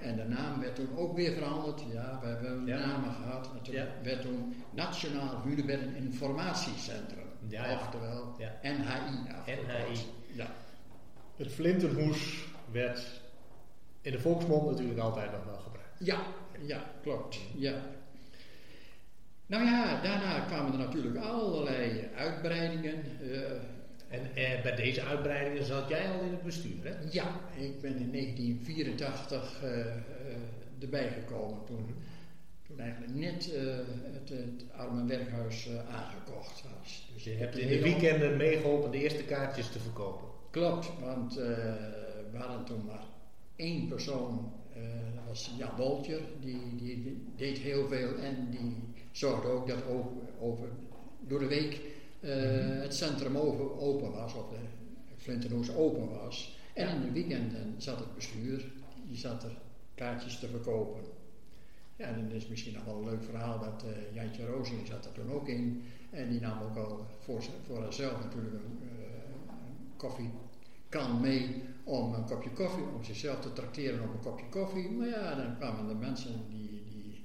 En 0.00 0.16
de 0.16 0.24
naam 0.24 0.60
werd 0.60 0.74
toen 0.74 0.96
ook 0.96 1.16
weer 1.16 1.32
veranderd. 1.32 1.82
Ja, 1.92 2.18
we 2.22 2.26
hebben 2.26 2.66
Ja. 2.66 2.86
namen 2.86 3.12
gehad. 3.14 3.50
En 3.56 3.62
toen 3.62 3.74
Ja. 3.74 3.86
werd 4.02 4.20
toen 4.22 4.54
Nationaal 4.70 5.42
Hunebedden 5.44 5.94
Informatiecentrum. 5.96 7.24
Ja, 7.48 7.66
ja. 7.66 7.74
Oftewel 7.74 8.34
Ja. 8.38 8.52
NHI. 8.62 9.28
NHI. 9.46 9.98
Ja. 10.32 10.46
Het 11.36 11.52
flinterhoes 11.52 12.44
werd 12.72 13.20
in 14.00 14.12
de 14.12 14.20
volksmond 14.20 14.70
natuurlijk 14.70 14.98
altijd 14.98 15.32
nog 15.32 15.44
wel 15.44 15.56
gebruikt. 15.58 15.98
Ja, 15.98 16.18
ja, 16.66 16.80
klopt. 17.02 17.38
Ja. 17.54 17.74
Nou 19.46 19.64
ja, 19.64 20.00
daarna 20.02 20.40
kwamen 20.40 20.72
er 20.72 20.78
natuurlijk 20.78 21.16
allerlei 21.16 22.08
uitbreidingen. 22.16 22.94
eh, 23.20 23.40
En 24.08 24.34
eh, 24.34 24.62
bij 24.62 24.74
deze 24.74 25.02
uitbreidingen 25.02 25.64
zat 25.64 25.88
jij 25.88 26.10
al 26.10 26.20
in 26.20 26.30
het 26.30 26.42
bestuur, 26.42 26.84
hè? 26.84 26.94
ja, 27.10 27.40
ik 27.56 27.80
ben 27.80 27.96
in 27.96 28.12
1984 28.12 29.62
eh, 29.62 29.80
eh, 29.80 29.96
erbij 30.80 31.08
gekomen 31.08 31.64
toen, 31.64 31.94
toen 32.66 32.78
eigenlijk 32.78 33.14
net 33.14 33.54
eh, 33.54 33.62
het, 34.12 34.28
het 34.28 34.64
arme 34.76 35.06
werkhuis 35.06 35.68
aangekocht 35.90 36.64
was. 36.78 37.10
Dus 37.14 37.24
je 37.24 37.30
hebt 37.30 37.58
in 37.58 37.68
de 37.68 37.82
weekenden 37.82 38.36
meegeholpen 38.36 38.90
de 38.90 38.98
eerste 38.98 39.24
kaartjes 39.24 39.68
te 39.68 39.78
verkopen. 39.78 40.28
Klopt, 40.50 40.90
want 41.00 41.34
we 41.34 42.36
hadden 42.38 42.64
toen 42.64 42.84
maar 42.84 43.04
één 43.56 43.88
persoon, 43.88 44.52
dat 45.14 45.24
was 45.26 45.54
Jan 45.58 45.76
Woltjer, 45.76 46.20
die, 46.40 46.76
die, 46.76 47.02
die 47.02 47.26
deed 47.36 47.58
heel 47.58 47.88
veel 47.88 48.16
en 48.16 48.48
die 48.50 48.76
zorgde 49.12 49.48
ook 49.48 49.68
dat 49.68 49.84
over, 49.84 50.12
over 50.40 50.68
door 51.20 51.38
de 51.38 51.46
week 51.46 51.80
eh, 52.26 52.82
het 52.82 52.94
centrum 52.94 53.36
over, 53.36 53.78
open 53.78 54.12
was, 54.12 54.34
of 54.34 54.48
de 54.48 54.56
Flinterhoes 55.16 55.74
open 55.74 56.08
was. 56.08 56.58
En 56.74 56.88
in 56.88 57.00
de 57.00 57.12
weekenden 57.12 57.74
zat 57.78 57.98
het 57.98 58.14
bestuur, 58.14 58.64
die 59.08 59.18
zat 59.18 59.42
er 59.42 59.56
kaartjes 59.94 60.38
te 60.38 60.48
verkopen. 60.48 61.00
Ja. 61.96 62.06
En 62.06 62.24
het 62.24 62.32
is 62.32 62.46
misschien 62.46 62.74
nog 62.74 62.84
wel 62.84 62.96
een 62.96 63.04
leuk 63.04 63.24
verhaal 63.24 63.58
dat 63.58 63.84
eh, 63.84 64.14
Jantje 64.14 64.46
Rozing 64.46 64.86
zat 64.86 65.04
er 65.04 65.12
toen 65.12 65.32
ook 65.32 65.48
in. 65.48 65.82
En 66.10 66.30
die 66.30 66.40
nam 66.40 66.62
ook 66.62 66.76
al 66.76 67.06
voor, 67.20 67.42
voor 67.66 67.80
haarzelf 67.82 68.24
natuurlijk 68.24 68.54
een, 68.54 68.78
eh, 68.82 69.28
een 69.48 69.96
koffiekan 69.96 71.20
mee 71.20 71.62
om 71.84 72.14
een 72.14 72.24
kopje 72.24 72.50
koffie, 72.50 72.84
om 72.94 73.04
zichzelf 73.04 73.40
te 73.40 73.52
trakteren 73.52 74.02
op 74.02 74.14
een 74.14 74.20
kopje 74.20 74.48
koffie. 74.48 74.90
Maar 74.90 75.08
ja, 75.08 75.34
dan 75.34 75.56
kwamen 75.56 75.88
er 75.88 75.96
mensen 75.96 76.40
die, 76.50 76.82
die, 76.90 77.20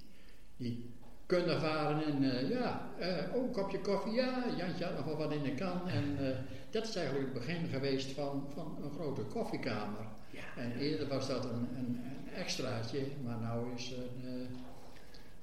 die 0.57 0.90
kundig 1.31 1.61
waren 1.61 2.03
en 2.05 2.31
eh, 2.31 2.49
ja, 2.49 2.89
eh, 2.99 3.35
oh, 3.35 3.43
een 3.43 3.51
kopje 3.51 3.79
koffie, 3.79 4.13
ja, 4.13 4.45
Jantje 4.57 4.85
had 4.85 4.95
nog 4.95 5.05
wel 5.05 5.17
wat 5.17 5.31
in 5.31 5.43
de 5.43 5.53
kan. 5.53 5.89
En 5.89 6.17
eh, 6.19 6.35
dat 6.69 6.87
is 6.87 6.95
eigenlijk 6.95 7.33
het 7.33 7.45
begin 7.45 7.67
geweest 7.67 8.11
van, 8.11 8.47
van 8.53 8.77
een 8.83 8.91
grote 8.91 9.21
koffiekamer. 9.21 10.05
Ja. 10.29 10.61
En 10.61 10.77
eerder 10.77 11.07
was 11.07 11.27
dat 11.27 11.45
een, 11.45 11.67
een, 11.75 12.01
een 12.03 12.33
extraatje, 12.35 12.99
maar 13.23 13.37
nu 13.37 13.73
is, 13.75 13.89
het, 13.89 14.49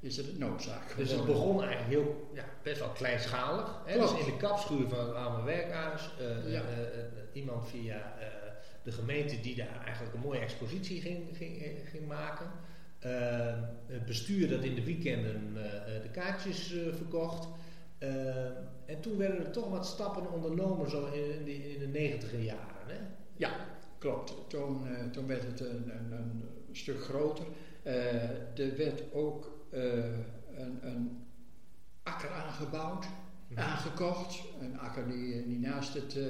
is 0.00 0.16
het 0.16 0.28
een 0.28 0.38
noodzaak 0.38 0.96
Dus 0.96 1.10
het 1.10 1.24
begon 1.24 1.62
eigenlijk 1.62 1.90
heel, 1.90 2.30
ja, 2.34 2.44
best 2.62 2.78
wel 2.78 2.88
kleinschalig. 2.88 3.82
Hè? 3.84 3.94
Klopt. 3.94 4.10
Dus 4.10 4.26
in 4.26 4.32
de 4.32 4.36
kapschuur 4.36 4.88
van 4.88 4.98
het 4.98 5.14
arme 5.14 5.44
werkhuis. 5.44 6.10
Ja. 6.46 6.62
iemand 7.32 7.68
via 7.68 8.12
de 8.82 8.92
gemeente 8.92 9.40
die 9.40 9.56
daar 9.56 9.82
eigenlijk 9.84 10.14
een 10.14 10.20
mooie 10.20 10.40
expositie 10.40 11.00
ging, 11.00 11.36
ging, 11.36 11.62
ging 11.90 12.06
maken. 12.06 12.50
Eh, 12.98 13.54
het 13.86 14.06
bestuur 14.06 14.48
dat 14.48 14.64
in 14.64 14.74
de 14.74 14.84
weekenden 14.84 15.52
eh, 15.56 15.96
eh, 15.96 16.02
de 16.02 16.08
kaartjes 16.10 16.72
eh, 16.72 16.94
verkocht. 16.94 17.48
Eh, 17.98 18.46
en 18.86 19.00
toen 19.00 19.16
werden 19.16 19.46
er 19.46 19.50
toch 19.50 19.70
wat 19.70 19.86
stappen 19.86 20.32
ondernomen 20.32 20.90
zo 20.90 21.06
in, 21.06 21.44
de, 21.44 21.74
in 21.74 21.78
de 21.78 21.86
negentiger 21.86 22.40
jaren. 22.40 22.86
Hè? 22.86 22.98
Ja, 23.36 23.50
klopt. 23.98 24.34
Toen, 24.48 24.88
eh, 24.88 25.10
toen 25.10 25.26
werd 25.26 25.42
het 25.42 25.60
een, 25.60 25.90
een, 25.90 26.12
een 26.12 26.42
stuk 26.72 27.02
groter. 27.02 27.46
Eh, 27.82 28.58
er 28.58 28.76
werd 28.76 29.02
ook 29.12 29.66
eh, 29.70 29.82
een, 30.56 30.78
een 30.80 31.26
akker 32.02 32.30
aangebouwd, 32.30 33.06
aangekocht. 33.54 34.42
Een 34.60 34.78
akker 34.78 35.08
die, 35.08 35.46
die 35.46 35.58
naast 35.58 35.94
het 35.94 36.16
eh 36.16 36.24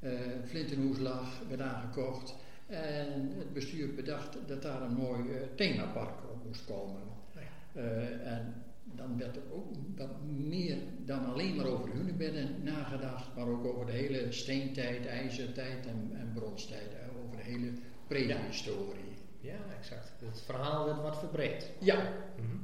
eh, 0.00 0.10
Flintenhoes 0.44 0.98
lag, 0.98 1.40
werd 1.48 1.60
aangekocht. 1.60 2.34
En 2.68 3.32
het 3.38 3.52
bestuur 3.52 3.94
bedacht 3.94 4.36
dat 4.46 4.62
daar 4.62 4.82
een 4.82 4.94
mooi 4.94 5.20
eh, 5.32 5.40
themapark 5.54 6.18
op 6.32 6.44
moest 6.46 6.64
komen. 6.64 7.00
Ja. 7.34 7.40
Eh, 7.80 8.32
en 8.32 8.54
dan 8.84 9.18
werd 9.18 9.36
er 9.36 9.42
ook 9.52 9.66
wat 9.96 10.22
meer 10.26 10.76
dan 11.04 11.24
alleen 11.24 11.56
maar 11.56 11.66
over 11.66 11.92
hunebedden 11.92 12.62
nagedacht, 12.62 13.34
maar 13.36 13.46
ook 13.48 13.64
over 13.64 13.86
de 13.86 13.92
hele 13.92 14.32
steentijd, 14.32 15.06
ijzertijd 15.06 15.86
en, 15.86 16.10
en 16.14 16.32
bronstijd, 16.34 16.88
hè, 16.92 17.20
over 17.24 17.36
de 17.36 17.42
hele 17.42 17.72
prehistorie. 18.06 19.16
ja, 19.40 19.56
exact. 19.78 20.12
Het 20.24 20.40
verhaal 20.40 20.84
werd 20.84 21.02
wat 21.02 21.18
verbreed. 21.18 21.70
Ja, 21.80 22.12
Mhm. 22.36 22.56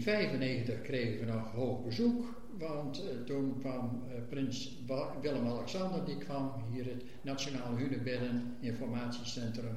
1995 0.00 0.82
kregen 0.82 1.26
we 1.26 1.32
nog 1.32 1.52
hoog 1.52 1.84
bezoek, 1.84 2.24
want 2.58 3.02
eh, 3.02 3.24
toen 3.26 3.56
kwam 3.60 4.02
eh, 4.08 4.14
prins 4.28 4.78
Willem-Alexander, 5.20 6.04
die 6.04 6.18
kwam 6.18 6.52
hier 6.72 6.84
het 6.84 7.04
Nationaal 7.22 7.76
Hunebedden 7.76 8.56
Informatiecentrum 8.60 9.76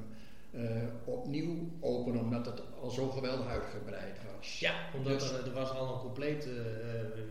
eh, 0.52 0.62
opnieuw 1.06 1.56
openen, 1.80 2.22
omdat 2.22 2.46
het 2.46 2.62
al 2.82 2.90
zo 2.90 3.10
geweldig 3.10 3.48
uitgebreid 3.48 4.18
was. 4.36 4.60
Ja, 4.60 4.74
omdat 4.96 5.20
Dus- 5.20 5.32
er, 5.32 5.46
er 5.46 5.54
was 5.54 5.70
al 5.70 5.94
een 5.94 6.00
complete 6.00 6.50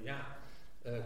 ja, 0.03 0.37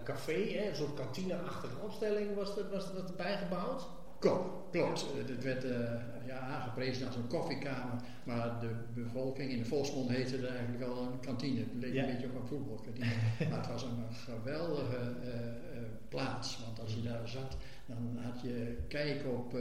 café, 0.05 0.33
hè, 0.33 0.69
een 0.69 0.77
soort 0.77 0.95
kantine-achtige 0.95 1.79
opstelling 1.83 2.35
was 2.35 2.57
er, 2.57 2.71
was 2.71 2.87
bijgebouwd. 3.17 3.87
Klopt, 4.21 4.71
klopt. 4.71 5.07
Het 5.29 5.43
werd 5.43 5.65
eh, 5.65 5.81
ja, 6.27 6.39
aangeprezen 6.39 7.07
als 7.07 7.17
een 7.17 7.27
koffiekamer, 7.27 8.01
maar 8.25 8.61
de 8.61 8.71
bevolking 8.95 9.51
in 9.51 9.59
de 9.59 9.65
volksmond 9.65 10.11
heette 10.11 10.37
het 10.37 10.47
eigenlijk 10.47 10.83
al 10.85 11.03
een 11.03 11.21
kantine. 11.21 11.59
Het 11.61 11.69
leek 11.75 11.93
Ja. 11.95 12.03
een 12.05 12.13
beetje 12.13 12.27
op 12.27 12.35
een 12.41 12.47
voetbalkantine. 12.47 13.07
maar 13.51 13.59
het 13.59 13.67
was 13.69 13.83
een 13.83 14.05
geweldige 14.15 14.97
eh, 14.97 15.39
eh, 15.39 15.83
plaats, 16.09 16.59
want 16.65 16.81
als 16.81 16.95
je 16.95 17.03
daar 17.03 17.29
zat, 17.29 17.57
dan 17.87 18.19
had 18.23 18.41
je 18.43 18.77
kijk 18.89 19.25
op, 19.27 19.55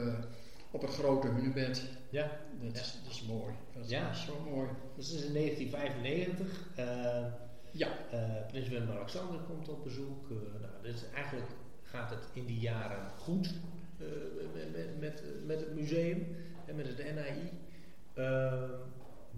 op 0.70 0.80
het 0.82 0.90
grote 0.90 1.28
hunebed. 1.28 1.82
Ja. 2.10 2.30
Dat, 2.62 2.74
is, 2.74 2.98
dat 3.04 3.12
is 3.12 3.22
mooi. 3.22 3.54
Dat 3.74 3.84
is 3.84 3.90
Ja. 3.90 4.12
zo 4.14 4.46
mooi. 4.50 4.68
Dat 4.96 5.04
is 5.04 5.22
in 5.24 5.32
1995. 5.34 6.68
eh, 6.76 7.24
Ja, 7.72 7.88
Prins 8.48 8.68
Willem-Alexander 8.68 9.40
komt 9.40 9.68
op 9.68 9.84
bezoek. 9.84 10.28
nou, 10.30 10.72
dus 10.82 11.04
eigenlijk 11.14 11.50
gaat 11.82 12.10
het 12.10 12.28
in 12.32 12.46
die 12.46 12.58
jaren 12.60 13.10
goed 13.18 13.54
met, 14.54 14.72
met, 14.72 15.00
met, 15.00 15.22
met 15.46 15.60
het 15.60 15.74
museum 15.74 16.36
en 16.66 16.76
met 16.76 16.86
het 16.86 17.14
NAI. 17.14 17.50
Eh, 18.14 18.70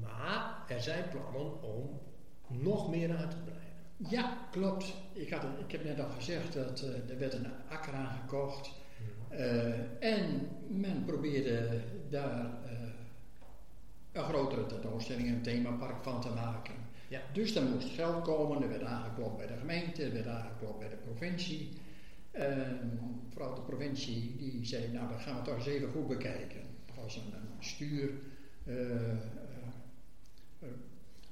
maar 0.00 0.64
er 0.68 0.80
zijn 0.80 1.04
plannen 1.10 1.62
om 1.62 2.00
nog 2.46 2.90
meer 2.90 3.16
uit 3.16 3.30
te 3.30 3.36
breiden. 3.36 4.10
ja 4.10 4.38
klopt. 4.50 4.94
Ik, 5.12 5.30
had, 5.30 5.42
ik 5.66 5.72
heb 5.72 5.84
net 5.84 6.00
al 6.00 6.08
gezegd 6.08 6.52
dat 6.52 6.82
eh, 6.82 7.10
er 7.10 7.18
werd 7.18 7.34
een 7.34 7.46
akker 7.68 7.92
aangekocht. 7.92 8.70
Eh, 9.28 10.02
en 10.14 10.48
men 10.68 11.04
probeerde 11.04 11.80
daar 12.10 12.50
eh, 12.64 12.72
een 14.12 14.24
grotere 14.24 14.66
tentoonstelling, 14.66 15.28
een 15.28 15.42
themapark 15.42 16.02
van 16.02 16.20
te 16.20 16.28
maken. 16.28 16.74
Ja. 17.08 17.20
Dus 17.32 17.54
er 17.54 17.62
moest 17.62 17.88
geld 17.88 18.22
komen, 18.22 18.62
er 18.62 18.68
werd 18.68 18.82
aangeklopt 18.82 19.36
bij 19.36 19.46
de 19.46 19.56
gemeente, 19.56 20.04
er 20.04 20.12
werd 20.12 20.26
aangeklopt 20.26 20.78
bij 20.78 20.88
de 20.88 20.96
provincie. 20.96 21.68
En 22.32 22.98
vooral 23.32 23.54
de 23.54 23.60
provincie 23.60 24.36
die 24.36 24.64
zei, 24.66 24.88
nou 24.92 25.08
dat 25.08 25.20
gaan 25.20 25.36
we 25.36 25.42
toch 25.42 25.56
eens 25.56 25.66
even 25.66 25.88
goed 25.90 26.08
bekijken. 26.08 26.60
Er 26.86 27.02
was 27.02 27.16
een, 27.16 27.32
een 27.34 27.64
stuur, 27.64 28.10
eh, 28.64 29.10
eh, 29.10 29.18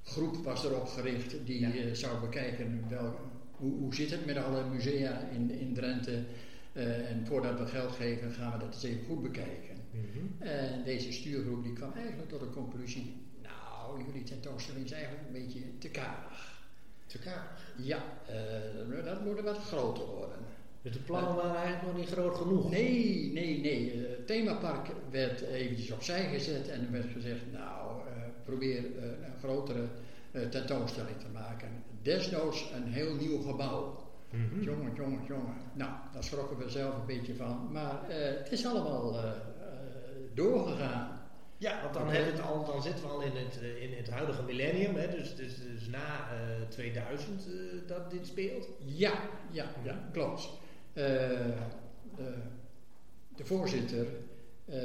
groep 0.02 0.36
was 0.36 0.64
erop 0.64 0.86
gericht 0.88 1.46
die 1.46 1.60
Ja. 1.60 1.72
eh, 1.74 1.92
zou 1.92 2.20
bekijken 2.20 2.84
wel, 2.88 3.14
hoe, 3.50 3.72
hoe 3.78 3.94
zit 3.94 4.10
het 4.10 4.26
met 4.26 4.36
alle 4.36 4.64
musea 4.64 5.18
in, 5.20 5.50
in 5.50 5.74
Drenthe. 5.74 6.24
En 6.72 7.26
voordat 7.26 7.58
we 7.58 7.66
geld 7.66 7.92
geven 7.92 8.32
gaan 8.32 8.52
we 8.52 8.58
dat 8.58 8.74
eens 8.74 8.82
even 8.82 9.06
goed 9.06 9.22
bekijken. 9.22 9.76
Mhm. 9.90 10.42
En 10.48 10.84
deze 10.84 11.12
stuurgroep 11.12 11.62
die 11.62 11.72
kwam 11.72 11.92
eigenlijk 11.92 12.28
tot 12.28 12.40
de 12.40 12.50
conclusie, 12.50 13.14
nou 13.42 14.04
jullie 14.06 14.22
tentoonstelling 14.22 14.84
is 14.84 14.92
eigenlijk 14.92 15.26
een 15.26 15.32
beetje 15.32 15.78
te 15.78 15.88
karig. 15.88 16.62
Te 17.06 17.18
karig. 17.18 17.74
Ja, 17.76 18.02
dat 19.04 19.24
moet 19.24 19.40
wat 19.40 19.58
groter 19.58 20.06
worden. 20.06 20.38
Dus 20.82 20.92
de 20.92 20.98
plannen 20.98 21.34
waren 21.34 21.56
eigenlijk 21.56 21.86
nog 21.86 21.96
niet 21.96 22.08
groot 22.12 22.36
genoeg. 22.36 22.70
Nee, 22.70 23.30
nee, 23.32 23.60
nee. 23.60 23.92
eh, 23.92 24.10
Het 24.10 24.26
themapark 24.26 24.88
werd 25.10 25.40
eventjes 25.40 25.90
opzij 25.90 26.28
gezet 26.28 26.68
en 26.68 26.80
er 26.84 26.90
werd 26.92 27.10
gezegd, 27.12 27.40
nou, 27.52 28.00
eh, 28.06 28.12
probeer 28.44 28.76
eh, 28.78 29.04
een 29.04 29.38
grotere 29.38 29.84
eh, 30.30 30.42
tentoonstelling 30.42 31.18
te 31.18 31.28
maken. 31.32 31.68
Desnoods 32.02 32.70
een 32.74 32.92
heel 32.92 33.14
nieuw 33.14 33.40
gebouw. 33.42 34.08
Mhm. 34.30 34.62
Jongen, 34.62 34.92
jongen, 34.96 35.20
jongen. 35.28 35.54
Nou, 35.74 35.90
daar 36.12 36.24
schrokken 36.24 36.56
we 36.58 36.70
zelf 36.70 36.94
een 36.94 37.06
beetje 37.06 37.34
van. 37.34 37.68
Maar 37.72 38.08
eh, 38.08 38.38
het 38.38 38.52
is 38.52 38.66
allemaal 38.66 39.18
eh, 39.18 39.24
eh, 39.24 39.32
doorgegaan. 40.34 41.18
Ja, 41.58 41.80
want 41.82 41.94
dan, 41.94 42.08
het 42.08 42.40
al, 42.42 42.64
dan 42.64 42.82
zitten 42.82 43.04
we 43.04 43.10
al 43.10 43.20
in 43.22 43.32
het, 43.36 43.60
in 43.80 43.96
het 43.96 44.10
huidige 44.10 44.42
millennium, 44.42 44.94
hè, 44.94 45.10
dus, 45.10 45.36
dus, 45.36 45.56
dus 45.56 45.86
na 45.88 46.28
eh, 46.30 46.68
2000 46.68 47.46
eh, 47.46 47.52
dat 47.86 48.10
dit 48.10 48.26
speelt. 48.26 48.68
Ja, 48.84 49.12
ja, 49.50 49.64
ja, 49.82 50.08
klopt. 50.12 50.48
Eh, 51.00 51.06
de, 52.16 52.32
de 53.36 53.44
voorzitter, 53.44 54.06
eh, 54.64 54.78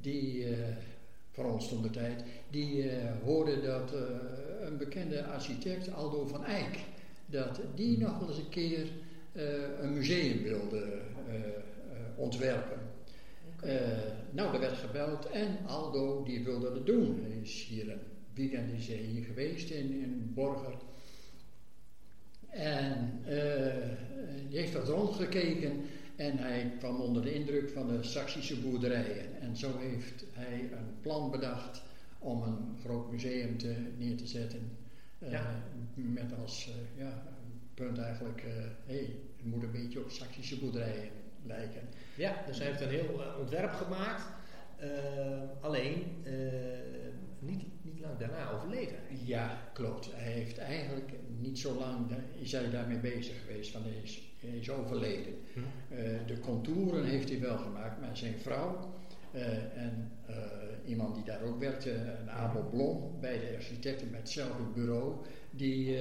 die 0.00 0.44
eh, 0.44 0.58
van 1.30 1.44
ons 1.44 1.68
toen 1.68 1.82
de 1.82 1.90
tijd, 1.90 2.24
die 2.50 2.90
hoorde 3.24 3.60
dat 3.60 3.92
een 4.60 4.76
bekende 4.76 5.24
architect, 5.24 5.92
Aldo 5.92 6.26
van 6.26 6.44
Eyck, 6.44 6.78
dat 7.26 7.60
die 7.74 7.98
nog 7.98 8.18
wel 8.18 8.28
eens 8.28 8.38
een 8.38 8.48
keer 8.48 8.86
een 9.80 9.92
museum 9.92 10.42
wilde 10.42 10.98
ontwerpen. 12.16 12.78
Eh, 13.60 13.74
nou, 14.30 14.54
er 14.54 14.60
werd 14.60 14.76
gebeld 14.76 15.30
en 15.30 15.58
Aldo 15.66 16.22
die 16.22 16.44
wilde 16.44 16.72
dat 16.72 16.86
doen. 16.86 17.20
Hij 17.22 17.40
is 17.42 17.66
hier 17.68 17.90
een 17.90 18.00
weekend 18.34 18.72
is 18.72 18.86
hij 18.86 18.96
hier 18.96 19.24
geweest 19.24 19.70
in, 19.70 20.02
in 20.02 20.30
Borger. 20.34 20.74
En 22.48 23.22
wat 24.86 24.96
rondgekeken 24.96 25.84
en 26.16 26.38
hij 26.38 26.72
kwam 26.78 27.00
onder 27.00 27.22
de 27.22 27.34
indruk 27.34 27.70
van 27.70 27.86
de 27.88 28.02
Saksische 28.02 28.60
boerderijen. 28.60 29.40
En 29.40 29.56
zo 29.56 29.78
heeft 29.78 30.24
hij 30.32 30.60
een 30.60 31.00
plan 31.00 31.30
bedacht 31.30 31.82
om 32.18 32.42
een 32.42 32.76
groot 32.84 33.10
museum 33.10 33.58
te, 33.58 33.74
neer 33.98 34.16
te 34.16 34.26
zetten. 34.26 34.70
Eh, 35.18 35.30
Ja. 35.30 35.62
Met 35.94 36.32
als 36.42 36.68
eh, 36.68 37.04
ja, 37.04 37.22
punt 37.74 37.98
eigenlijk, 37.98 38.42
hé, 38.86 38.94
hey, 38.94 39.16
het 39.36 39.46
moet 39.46 39.62
een 39.62 39.72
beetje 39.72 40.00
op 40.00 40.10
Saksische 40.10 40.58
boerderijen 40.58 41.10
lijken. 41.42 41.80
Ja, 42.14 42.42
dus 42.46 42.58
hij 42.58 42.66
heeft 42.66 42.80
een 42.80 42.88
heel 42.88 43.22
eh, 43.22 43.38
ontwerp 43.38 43.72
gemaakt. 43.72 44.22
Eh, 44.76 44.88
alleen 45.60 46.04
eh, 46.24 46.32
niet, 47.46 47.64
niet 47.82 48.00
lang 48.00 48.18
daarna 48.18 48.50
overleden. 48.50 48.96
Ja, 49.24 49.70
klopt. 49.72 50.08
Hij 50.12 50.32
heeft 50.32 50.58
eigenlijk 50.58 51.12
niet 51.38 51.58
zo 51.58 51.74
lang 51.74 52.10
is 52.40 52.52
hij 52.52 52.70
daarmee 52.70 52.98
bezig 52.98 53.34
geweest, 53.46 53.72
want 53.72 53.84
hij 53.84 54.00
is, 54.02 54.22
hij 54.40 54.58
is 54.58 54.70
overleden. 54.70 55.34
Eh, 55.88 55.98
de 56.26 56.40
contouren 56.40 57.04
heeft 57.04 57.28
hij 57.28 57.40
wel 57.40 57.58
gemaakt, 57.58 58.00
maar 58.00 58.16
zijn 58.16 58.38
vrouw 58.38 58.94
eh, 59.32 59.82
en 59.82 60.12
eh, 60.26 60.34
iemand 60.84 61.14
die 61.14 61.24
daar 61.24 61.42
ook 61.42 61.58
werkte, 61.58 61.90
een 61.92 62.30
Abel 62.30 62.68
Blom, 62.70 63.20
bij 63.20 63.38
de 63.40 63.54
architecten 63.56 64.10
met 64.10 64.20
hetzelfde 64.20 64.62
bureau, 64.74 65.14
die, 65.50 65.98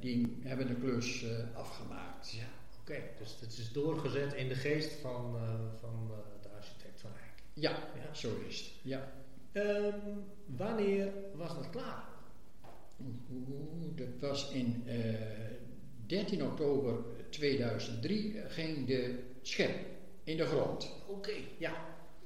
die 0.00 0.38
hebben 0.42 0.66
de 0.66 0.74
klus 0.74 1.24
afgemaakt. 1.54 2.30
Ja, 2.30 2.46
oké. 2.80 2.98
Dus 3.18 3.36
het 3.40 3.58
is 3.58 3.72
doorgezet 3.72 4.34
in 4.34 4.48
de 4.48 4.54
geest 4.54 4.92
van, 4.92 5.36
van 5.80 6.10
de 6.42 6.48
architect 6.48 7.00
van 7.00 7.10
Eyck. 7.10 7.42
Ja, 7.54 7.70
Ja. 7.70 8.14
zo 8.14 8.28
is 8.48 8.58
het. 8.58 8.70
Ja. 8.82 9.12
Ehm, 9.52 9.98
wanneer 10.46 11.12
was 11.34 11.54
dat 11.54 11.70
klaar? 11.70 12.04
Dat 13.94 14.08
was 14.30 14.50
in 14.50 14.82
eh, 14.86 15.14
13 16.06 16.42
oktober 16.44 16.94
2003 17.30 18.40
ging 18.48 18.86
de 18.86 19.18
schep 19.42 19.70
in 20.24 20.36
de 20.36 20.44
grond. 20.46 20.90
Oké, 21.06 21.32
ja. 21.58 21.72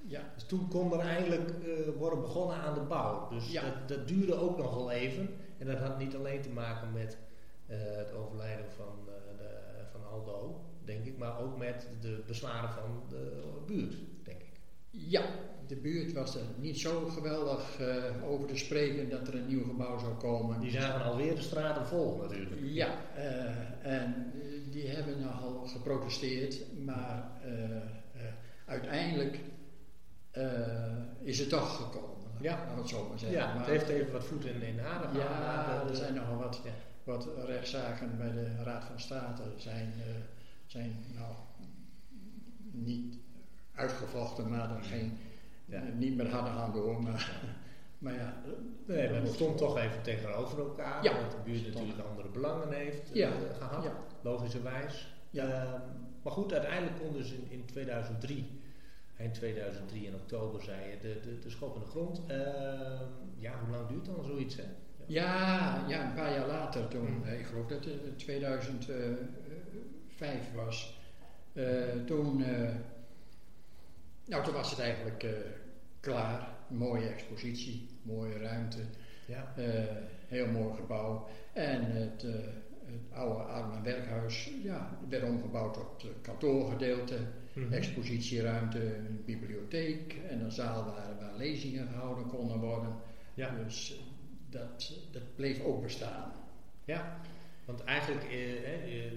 Ja, 0.07 0.31
Dus 0.35 0.45
toen 0.45 0.69
kon 0.69 0.93
er 0.93 0.99
eindelijk 0.99 1.51
eh, 1.51 1.89
worden 1.99 2.21
begonnen 2.21 2.57
aan 2.57 2.75
de 2.75 2.81
bouw. 2.81 3.29
Dus 3.29 3.53
Ja. 3.53 3.63
dat, 3.63 3.89
dat 3.89 4.09
duurde 4.09 4.35
ook 4.35 4.57
nog 4.57 4.75
wel 4.75 4.91
even. 4.91 5.29
En 5.59 5.67
dat 5.67 5.79
had 5.79 5.99
niet 5.99 6.15
alleen 6.15 6.41
te 6.43 6.49
maken 6.51 6.93
met 6.93 7.19
eh, 7.67 7.79
het 7.97 8.13
overlijden 8.13 8.71
van, 8.77 8.99
eh, 9.09 9.39
de, 9.39 9.85
van 9.93 10.05
Aldo, 10.11 10.61
denk 10.85 11.05
ik, 11.05 11.19
maar 11.19 11.41
ook 11.41 11.57
met 11.59 11.89
de 12.01 12.23
bezwaren 12.27 12.71
van 12.71 13.03
de 13.09 13.43
buurt, 13.67 13.95
denk 14.23 14.41
ik. 14.41 14.44
Ja, 14.97 15.23
de 15.67 15.77
buurt 15.77 16.13
was 16.13 16.35
er 16.35 16.43
niet 16.61 16.79
zo 16.81 17.07
geweldig 17.07 17.79
eh, 17.81 18.29
over 18.31 18.49
te 18.49 18.57
spreken 18.57 19.09
dat 19.11 19.29
er 19.29 19.35
een 19.35 19.47
nieuw 19.47 19.65
gebouw 19.65 19.99
zou 19.99 20.15
komen. 20.15 20.61
Die 20.61 20.71
zagen 20.71 21.05
alweer 21.05 21.35
de 21.35 21.43
straten 21.43 21.87
vol 21.87 22.17
natuurlijk. 22.17 22.61
Ja, 22.63 22.99
eh, 23.15 23.93
en 23.93 24.33
eh, 24.43 24.73
die 24.73 24.89
hebben 24.89 25.21
nogal 25.21 25.67
geprotesteerd, 25.67 26.61
maar 26.85 27.31
uiteindelijk 28.67 29.39
is 31.21 31.39
het 31.39 31.49
toch 31.49 31.77
gekomen. 31.77 32.13
Ja. 32.41 32.67
we 32.75 32.81
het 32.81 32.89
zo 32.89 33.09
maar 33.09 33.19
zeggen. 33.19 33.39
Ja, 33.39 33.47
het 33.47 33.57
Maar- 33.59 33.69
heeft 33.69 33.89
even 33.89 34.13
wat 34.13 34.25
voeten 34.25 34.63
in 34.63 34.77
de 34.77 34.83
aarde 34.83 35.09
gehad. 35.09 35.15
Ja, 35.15 35.89
er 35.89 35.97
zijn 35.97 36.15
nogal 36.15 36.37
wat, 36.37 36.61
Ja. 36.65 36.71
wat 37.05 37.29
rechtszaken 37.47 38.17
bij 38.17 38.33
de 38.33 38.63
Raad 38.63 38.85
van 38.85 39.01
State 39.01 39.43
zijn, 39.57 39.93
zijn 40.67 40.97
nou 41.15 41.35
niet 42.73 43.17
uitgevochten, 43.75 44.49
maar 44.49 44.71
er 44.71 44.83
geen, 44.83 45.19
Ja. 45.65 45.83
eh, 45.83 45.93
niet 45.93 46.17
met 46.17 46.29
harde 46.29 46.51
handen 46.51 46.83
hoor. 46.83 47.03
Maar, 47.03 47.41
maar 47.99 48.15
ja, 48.15 48.35
Nee, 48.87 49.11
maar 49.11 49.21
het 49.21 49.33
stond 49.33 49.59
toch 49.59 49.79
even 49.79 50.03
tegenover 50.03 50.59
elkaar. 50.59 51.05
Ja. 51.05 51.13
Dat 51.21 51.31
de 51.31 51.37
buurt 51.45 51.67
natuurlijk 51.75 51.99
andere 52.09 52.29
belangen 52.29 52.73
heeft 52.73 53.11
Ja. 53.13 53.31
gehad, 53.59 53.85
Ja. 53.85 53.93
logischerwijs. 54.21 55.15
Ja. 55.31 55.45
Ehm, 55.45 55.81
maar 56.23 56.33
goed, 56.33 56.53
uiteindelijk 56.53 56.97
kon 57.03 57.13
dus 57.13 57.33
in, 57.33 57.47
in 57.49 57.65
2003, 57.65 58.61
eind 59.17 59.35
2003 59.35 60.07
in 60.07 60.15
oktober, 60.15 60.63
zei 60.63 60.77
je, 60.91 60.99
de, 61.01 61.21
de, 61.21 61.39
de 61.39 61.51
schop 61.51 61.75
in 61.75 61.81
de 61.81 61.87
grond. 61.87 62.21
Ehm, 62.27 63.03
ja, 63.39 63.53
hoe 63.65 63.77
lang 63.77 63.89
duurt 63.89 64.05
dan 64.05 64.25
zoiets, 64.25 64.57
hè? 64.57 64.63
ja, 65.07 65.85
ja, 65.89 66.09
een 66.09 66.15
paar 66.15 66.33
jaar 66.33 66.47
later, 66.47 66.89
toen, 66.89 67.07
Hmm. 67.07 67.25
ik 67.25 67.47
geloof 67.47 67.67
dat 67.67 67.85
het 67.85 68.19
2005 68.19 70.53
was, 70.55 70.99
eh, 71.53 71.65
toen, 72.07 72.43
eh, 72.45 72.69
nou, 74.27 74.45
toen 74.45 74.55
was 74.55 74.71
het 74.71 74.79
eigenlijk 74.79 75.23
eh, 75.23 75.31
klaar. 76.01 76.49
Een 76.71 76.77
mooie 76.77 77.09
expositie, 77.09 77.89
mooie 78.03 78.39
ruimte. 78.39 78.79
Ja. 79.27 79.53
Eh, 79.57 79.97
heel 80.29 80.47
mooi 80.47 80.75
gebouw. 80.75 81.29
En 81.53 81.85
het, 81.85 82.25
eh, 82.25 82.33
het 82.85 83.13
oude 83.13 83.43
arm- 83.43 83.73
en 83.73 83.83
werkhuis 83.83 84.51
ja, 84.63 84.99
werd 85.09 85.23
omgebouwd 85.23 85.75
tot 85.75 86.07
kantoorgedeelte, 86.23 87.17
Mhm. 87.53 87.73
expositieruimte, 87.73 88.97
bibliotheek 89.25 90.17
en 90.29 90.41
een 90.41 90.53
zaal 90.53 90.85
waar, 90.85 91.17
waar 91.21 91.37
lezingen 91.37 91.89
gehouden 91.89 92.27
konden 92.27 92.59
worden. 92.59 92.97
Ja. 93.35 93.55
Dus 93.65 94.01
dat, 94.51 94.93
dat 95.13 95.35
bleef 95.35 95.61
ook 95.65 95.83
bestaan. 95.83 96.33
Ja, 96.85 97.21
want 97.65 97.85
eigenlijk, 97.85 98.25
eh, 98.25 99.13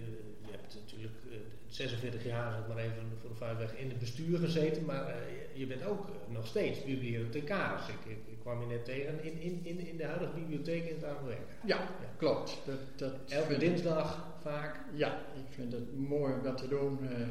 je, 0.51 0.57
hebt 0.57 0.75
natuurlijk 0.85 1.13
eh, 1.31 1.37
46 1.67 2.23
jaar, 2.25 2.51
zeg 2.57 2.67
maar 2.67 2.77
even 2.77 3.03
voor 3.21 3.29
de 3.29 3.35
vuilweg, 3.35 3.73
in 3.75 3.89
het 3.89 3.99
bestuur 3.99 4.39
gezeten, 4.39 4.85
maar 4.85 5.07
eh, 5.07 5.15
je- 5.53 5.65
bent 5.67 5.85
ook 5.85 6.07
eh, 6.07 6.33
nog 6.33 6.47
steeds 6.47 6.83
bibliothecaris. 6.83 7.87
Ik, 7.87 8.11
ik, 8.11 8.17
ik 8.31 8.39
kwam 8.39 8.61
je 8.61 8.67
net 8.67 8.85
tegen 8.85 9.23
in, 9.23 9.41
in, 9.41 9.59
in, 9.63 9.79
in 9.87 9.97
de 9.97 10.05
huidige 10.05 10.31
bibliotheek 10.33 10.85
in 10.89 10.95
het 10.95 11.03
Amewerk. 11.05 11.49
Ja, 11.65 11.89
klopt. 12.17 12.57
Dat, 12.65 12.79
dat 12.95 13.13
Elke 13.31 13.57
dinsdag 13.57 14.25
vaak. 14.41 14.79
Ja, 14.93 15.19
ik 15.35 15.53
vind 15.53 15.71
het 15.73 15.97
mooi 15.97 16.33
om 16.33 16.43
dat 16.43 16.57
te 16.57 16.67
doen. 16.67 16.99
eh, 17.09 17.21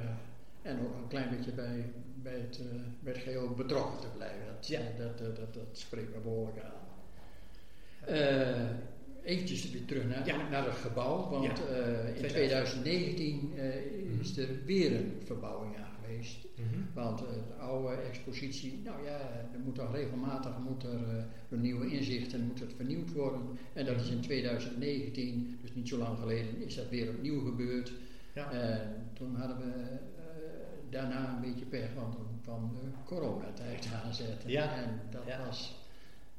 en 0.62 0.80
ook 0.80 0.94
een 0.96 1.08
klein 1.08 1.36
beetje 1.36 1.52
bij, 1.52 1.92
bij, 2.14 2.32
het, 2.38 2.58
eh, 2.58 2.80
bij 3.00 3.12
het 3.12 3.22
geheel 3.22 3.50
betrokken 3.54 4.00
te 4.00 4.06
blijven. 4.16 4.46
Dat, 4.54 4.66
Ja. 4.66 4.78
eh, 4.78 4.84
dat, 4.98 5.18
dat, 5.18 5.36
dat, 5.36 5.54
dat 5.54 5.66
spreekt 5.72 6.14
me 6.14 6.20
behoorlijk 6.20 6.58
aan. 6.64 6.72
Eh, 8.14 8.70
eventjes 9.26 9.70
weer 9.70 9.84
terug 9.84 10.04
naar, 10.08 10.26
Ja. 10.26 10.48
naar 10.48 10.64
het 10.64 10.74
gebouw, 10.74 11.28
want 11.30 11.44
Ja. 11.58 11.64
eh, 11.66 12.22
in 12.22 12.28
2019 12.28 13.52
eh, 13.56 14.20
is 14.20 14.36
er 14.36 14.48
weer 14.64 14.96
een 14.96 15.12
verbouwing 15.24 15.76
aan 15.76 15.94
geweest. 16.00 16.36
Mhm. 16.56 16.80
Want 16.94 17.20
eh, 17.20 17.26
de 17.46 17.54
oude 17.54 17.94
expositie, 17.94 18.80
nou 18.84 19.04
ja, 19.04 19.18
er 19.52 19.58
moet 19.64 19.76
dan 19.76 19.92
regelmatig 19.92 20.58
moet 20.58 20.82
er, 20.82 21.26
door 21.48 21.58
nieuwe 21.58 21.90
inzichten 21.90 22.40
moet 22.46 22.60
het 22.60 22.72
vernieuwd 22.76 23.12
worden. 23.12 23.40
En 23.72 23.84
dat 23.86 24.00
is 24.00 24.08
in 24.10 24.20
2019, 24.20 25.58
dus 25.62 25.74
niet 25.74 25.88
zo 25.88 25.98
lang 25.98 26.18
geleden, 26.18 26.64
is 26.66 26.74
dat 26.74 26.88
weer 26.88 27.08
opnieuw 27.08 27.44
gebeurd. 27.44 27.92
Ja. 28.34 28.50
En 28.52 29.10
toen 29.12 29.34
hadden 29.36 29.56
we 29.58 29.98
daarna 30.90 31.34
een 31.34 31.40
beetje 31.50 31.64
pech, 31.64 31.94
want 31.94 32.16
kwam 32.42 32.70
de 32.74 32.90
coronatijd 33.04 33.88
aanzetten. 34.04 34.50
Ja. 34.50 34.74
En 34.82 35.00
dat 35.10 35.22
was 35.46 35.74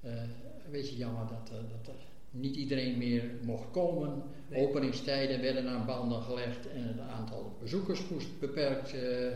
een 0.01 0.71
beetje 0.71 0.95
jammer 0.97 1.27
dat, 1.27 1.51
dat 1.83 1.95
niet 2.39 2.55
iedereen 2.55 2.97
meer 2.97 3.23
mocht 3.41 3.71
komen. 3.71 4.23
Nee. 4.49 4.67
Openingstijden 4.67 5.41
werden 5.41 5.67
aan 5.67 5.85
banden 5.85 6.21
gelegd 6.21 6.69
en 6.69 6.83
het 6.83 6.99
aantal 6.99 7.57
bezoekers 7.59 8.09
moest 8.09 8.39
beperkt 8.39 8.93
eh, 8.93 9.27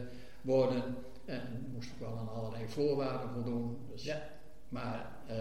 worden. 0.42 0.84
En 1.26 1.68
moest 1.74 1.90
ook 1.94 2.00
wel 2.00 2.18
aan 2.18 2.30
allerlei 2.30 2.68
voorwaarden 2.68 3.30
voldoen. 3.30 3.78
Dus, 3.92 4.04
Ja. 4.04 4.22
Maar 4.70 5.12
eh, 5.28 5.36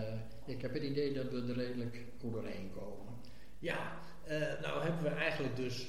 ik 0.46 0.62
heb 0.62 0.74
het 0.74 0.82
idee 0.82 1.12
dat 1.12 1.30
we 1.30 1.44
er 1.48 1.56
redelijk 1.56 2.04
goed 2.20 2.32
doorheen 2.32 2.70
komen. 2.74 3.14
Ja, 3.58 3.92
eh, 4.24 4.38
nou 4.62 4.82
hebben 4.82 5.02
we 5.02 5.08
eigenlijk 5.08 5.56
dus 5.56 5.86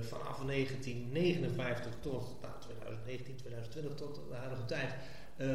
vanaf 0.00 0.44
1959 0.44 1.94
tot 2.00 2.36
nou, 2.42 2.54
2019, 2.60 3.36
2020 3.36 3.94
tot 3.94 4.14
de 4.14 4.34
huidige 4.34 4.64
tijd 4.64 4.94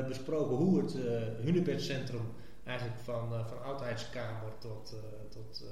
besproken 0.08 0.56
hoe 0.56 0.82
het 0.82 0.94
Hunebedcentrum 1.42 2.26
eigenlijk 2.64 3.00
van, 3.00 3.34
uh, 3.34 3.48
van 3.48 3.64
oudheidskamer 3.64 4.58
tot, 4.58 4.94
uh, 4.94 5.30
tot 5.30 5.64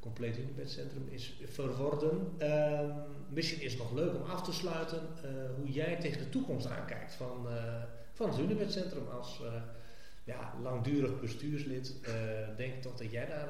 compleet 0.00 0.36
Hunebedcentrum 0.36 1.08
is 1.08 1.40
verworden. 1.44 2.34
Ehm, 2.38 2.90
misschien 3.28 3.60
is 3.60 3.72
het 3.72 3.82
nog 3.82 3.92
leuk 3.92 4.14
om 4.14 4.22
af 4.22 4.42
te 4.42 4.52
sluiten 4.52 5.00
eh, 5.22 5.30
hoe 5.56 5.72
jij 5.72 5.96
tegen 5.96 6.18
de 6.18 6.28
toekomst 6.28 6.66
aankijkt 6.66 7.14
van, 7.14 7.46
van 8.12 8.28
het 8.28 8.36
Hunebedcentrum 8.36 9.08
als 9.08 9.42
ja, 10.24 10.54
langdurig 10.62 11.20
bestuurslid. 11.20 11.94
denk 12.56 12.74
ik 12.74 12.82
toch 12.82 12.96
dat 12.96 13.10
jij 13.10 13.26
daar 13.26 13.48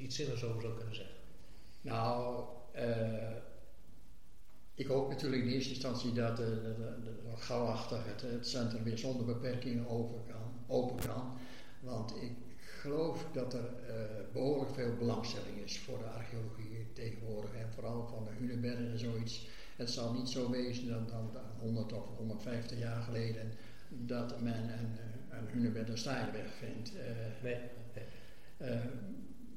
iets 0.00 0.16
zinnigs 0.16 0.44
over 0.44 0.62
zou 0.62 0.74
kunnen 0.74 0.94
zeggen. 0.94 1.16
Nou, 1.80 2.44
ik 4.74 4.86
hoop 4.86 5.08
natuurlijk 5.08 5.42
in 5.42 5.48
eerste 5.48 5.70
instantie 5.70 6.12
dat 6.12 6.30
uh, 6.30 6.36
de, 6.36 6.74
de, 7.04 7.36
gauwachtig 7.36 8.04
het, 8.04 8.20
het, 8.20 8.48
centrum 8.48 8.82
weer 8.82 8.98
zonder 8.98 9.26
beperkingen 9.26 9.88
over 9.88 10.18
kan, 10.28 10.52
open 10.66 11.06
kan. 11.06 11.32
Want 11.82 12.22
ik 12.22 12.32
geloof 12.80 13.26
dat 13.32 13.54
er 13.54 13.60
uh, 13.60 13.94
behoorlijk 14.32 14.74
veel 14.74 14.96
belangstelling 14.98 15.58
is 15.64 15.78
voor 15.78 15.98
de 15.98 16.04
archeologie 16.04 16.86
tegenwoordig. 16.92 17.54
En 17.54 17.72
vooral 17.74 18.06
van 18.06 18.24
de 18.24 18.30
Hunebedden 18.38 18.90
en 18.90 18.98
zoiets. 18.98 19.48
Het 19.76 19.90
zal 19.90 20.12
niet 20.12 20.28
zo 20.28 20.50
wezen 20.50 20.88
dan, 20.88 21.06
dan, 21.06 21.30
dan 21.32 21.42
100 21.58 21.92
of 21.92 22.16
150 22.16 22.78
jaar 22.78 23.02
geleden 23.02 23.52
dat 23.88 24.40
men 24.40 24.78
een, 24.78 24.98
een 25.30 25.46
Hunebed 25.46 25.88
een 25.88 25.98
Steinweg 25.98 26.52
vindt. 26.58 26.92
nee. 27.42 27.56
nee 28.58 28.80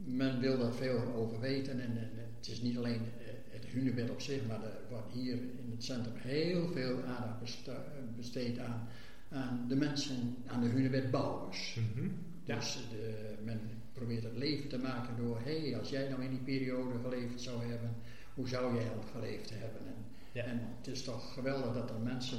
men 0.06 0.40
wil 0.40 0.58
daar 0.58 0.74
veel 0.74 1.14
over 1.16 1.40
weten 1.40 1.80
en, 1.80 1.98
en 1.98 2.10
het 2.38 2.48
is 2.48 2.62
niet 2.62 2.78
alleen 2.78 3.02
het 3.50 3.66
hunebed 3.66 4.10
op 4.10 4.22
zich, 4.22 4.48
maar 4.48 4.64
er 4.64 4.80
wordt 4.90 5.12
hier 5.14 5.34
in 5.34 5.72
het 5.72 5.84
centrum 5.84 6.16
heel 6.16 6.68
veel 6.68 7.04
aandacht 7.04 7.70
besteed 8.16 8.60
aan, 8.60 8.88
aan 9.30 9.66
de 9.68 9.76
mensen, 9.76 10.36
aan 10.48 10.62
de 10.62 10.68
hunebedbouwers. 10.68 11.78
Mm 11.80 12.02
-hmm. 12.02 12.12
ja. 12.44 12.56
Dus 12.56 12.88
de, 12.90 13.36
men 13.44 13.60
probeert 13.94 14.24
het 14.24 14.38
leven 14.38 14.70
te 14.70 14.78
maken 14.78 15.16
door, 15.18 15.40
hé, 15.44 15.60
hey, 15.60 15.80
als 15.80 15.90
jij 15.90 16.10
nou 16.10 16.24
in 16.24 16.30
die 16.30 16.40
periode 16.40 17.00
geleefd 17.04 17.42
zou 17.42 17.66
hebben, 17.66 17.96
hoe 18.34 18.48
zou 18.48 18.76
jij 18.76 18.84
dan 18.84 19.04
geleefd 19.12 19.50
hebben? 19.50 19.82
En, 19.88 19.96
ja. 20.32 20.44
en 20.44 20.60
het 20.78 20.88
is 20.88 21.04
toch 21.04 21.34
geweldig 21.34 21.74
dat 21.74 21.90
er 21.90 22.00
mensen 22.00 22.38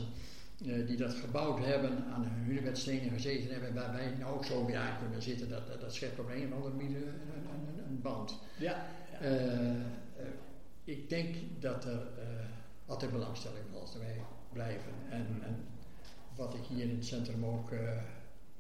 uh, 0.65 0.87
die 0.87 0.97
dat 0.97 1.15
gebouwd 1.15 1.65
hebben, 1.65 2.05
aan 2.05 2.25
hun 2.25 2.45
hunebedstenen 2.45 3.11
gezeten 3.11 3.51
hebben, 3.51 3.75
waar 3.75 3.93
wij 3.93 4.15
nou 4.19 4.35
ook 4.35 4.45
zo 4.45 4.67
weer 4.67 4.77
aan 4.77 4.99
kunnen 4.99 5.23
zitten, 5.23 5.49
dat, 5.49 5.67
dat, 5.67 5.81
dat 5.81 5.95
schept 5.95 6.19
op 6.19 6.29
een 6.29 6.47
of 6.47 6.53
andere 6.53 6.75
manier 6.75 6.97
een, 6.97 7.15
een, 7.53 7.85
een 7.89 8.01
band. 8.03 8.39
Ja. 8.59 8.87
ja. 9.13 9.27
Uh, 9.27 9.71
uh, 9.71 10.27
ik 10.85 11.09
denk 11.09 11.35
dat 11.59 11.85
er 11.85 12.09
altijd 12.87 13.13
belangstelling 13.13 13.65
zal 13.73 14.01
blijven. 14.53 14.93
En, 15.11 15.27
en, 15.43 15.57
wat 16.37 16.55
ik 16.55 16.65
hier 16.65 16.85
in 16.85 16.95
het 16.95 17.07
centrum 17.07 17.45
ook 17.45 17.71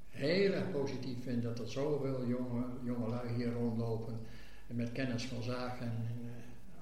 heel 0.08 0.52
erg 0.52 0.70
positief 0.70 1.22
vind, 1.22 1.42
dat 1.42 1.58
er 1.58 1.70
zoveel 1.70 2.26
jonge, 2.26 2.64
jonge 2.84 3.08
lui 3.08 3.34
hier 3.34 3.52
rondlopen 3.52 4.18
met 4.66 4.92
kennis 4.92 5.24
van 5.24 5.42
zaken 5.42 5.86
en 5.86 6.30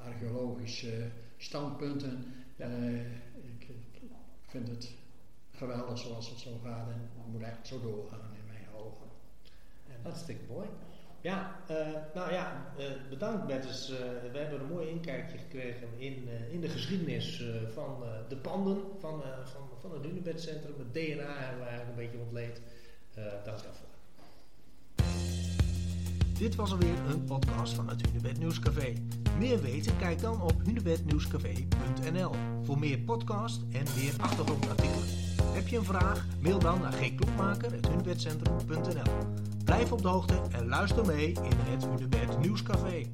archeologische 0.04 1.10
standpunten. 1.36 2.24
Ik, 2.56 3.68
ik 3.92 4.10
vind 4.46 4.68
het 4.68 4.94
geweldig 5.50 5.98
zoals 5.98 6.30
het 6.30 6.38
zo 6.38 6.50
gaat 6.64 6.88
en 6.88 7.00
het 7.14 7.32
moet 7.32 7.42
echt 7.42 7.66
zo 7.66 7.80
doorgaan 7.80 8.34
in 8.34 8.46
mijn 8.46 8.66
ogen. 8.76 9.06
En 9.86 10.02
Hartstikke 10.02 10.42
mooi. 10.48 10.68
Ja, 11.24 11.56
uh, 11.70 11.76
nou 12.14 12.32
ja, 12.32 12.66
uh, 12.78 12.84
bedankt. 13.08 13.50
Uh, 13.50 13.56
we 14.32 14.38
hebben 14.38 14.60
een 14.60 14.66
mooi 14.66 14.88
inkijkje 14.88 15.38
gekregen 15.38 15.88
in, 15.96 16.28
in 16.50 16.60
de 16.60 16.68
geschiedenis 16.68 17.44
van 17.72 18.04
de 18.28 18.36
panden 18.36 18.76
van, 18.98 19.22
van, 19.44 19.68
van 19.80 19.92
het 19.92 20.02
Hunebedcentrum. 20.02 20.74
Het 20.78 20.94
DNA 20.94 21.38
hebben 21.38 21.58
we 21.58 21.64
eigenlijk 21.68 21.88
een 21.88 21.94
beetje 21.94 22.18
ontleed. 22.18 22.60
dank 23.44 23.44
daarvoor. 23.44 23.86
Dit 26.38 26.54
was 26.54 26.72
alweer 26.72 26.98
een 27.08 27.24
podcast 27.24 27.74
van 27.74 27.88
het 27.88 28.06
Hunebed 28.06 28.38
Nieuwscafé. 28.38 28.92
Meer 29.38 29.62
weten? 29.62 29.96
Kijk 29.96 30.20
dan 30.20 30.42
op 30.42 30.54
hunebednieuwscafé.nl 30.64 32.30
voor 32.62 32.78
meer 32.78 32.98
podcast 32.98 33.62
en 33.72 33.84
meer 33.96 34.12
achtergrondartikelen. 34.20 35.04
Heb 35.42 35.68
je 35.68 35.76
een 35.76 35.84
vraag? 35.84 36.26
Mail 36.40 36.58
dan 36.58 36.80
naar 36.80 36.92
gklokmaker.hunebedcentrum.nl 36.92 39.53
Blijf 39.64 39.92
op 39.92 40.02
de 40.02 40.08
hoogte 40.08 40.40
en 40.50 40.68
luister 40.68 41.06
mee 41.06 41.26
in 41.26 41.56
het 41.56 41.86
Hunebed 41.86 42.38
Nieuwscafé. 42.38 43.06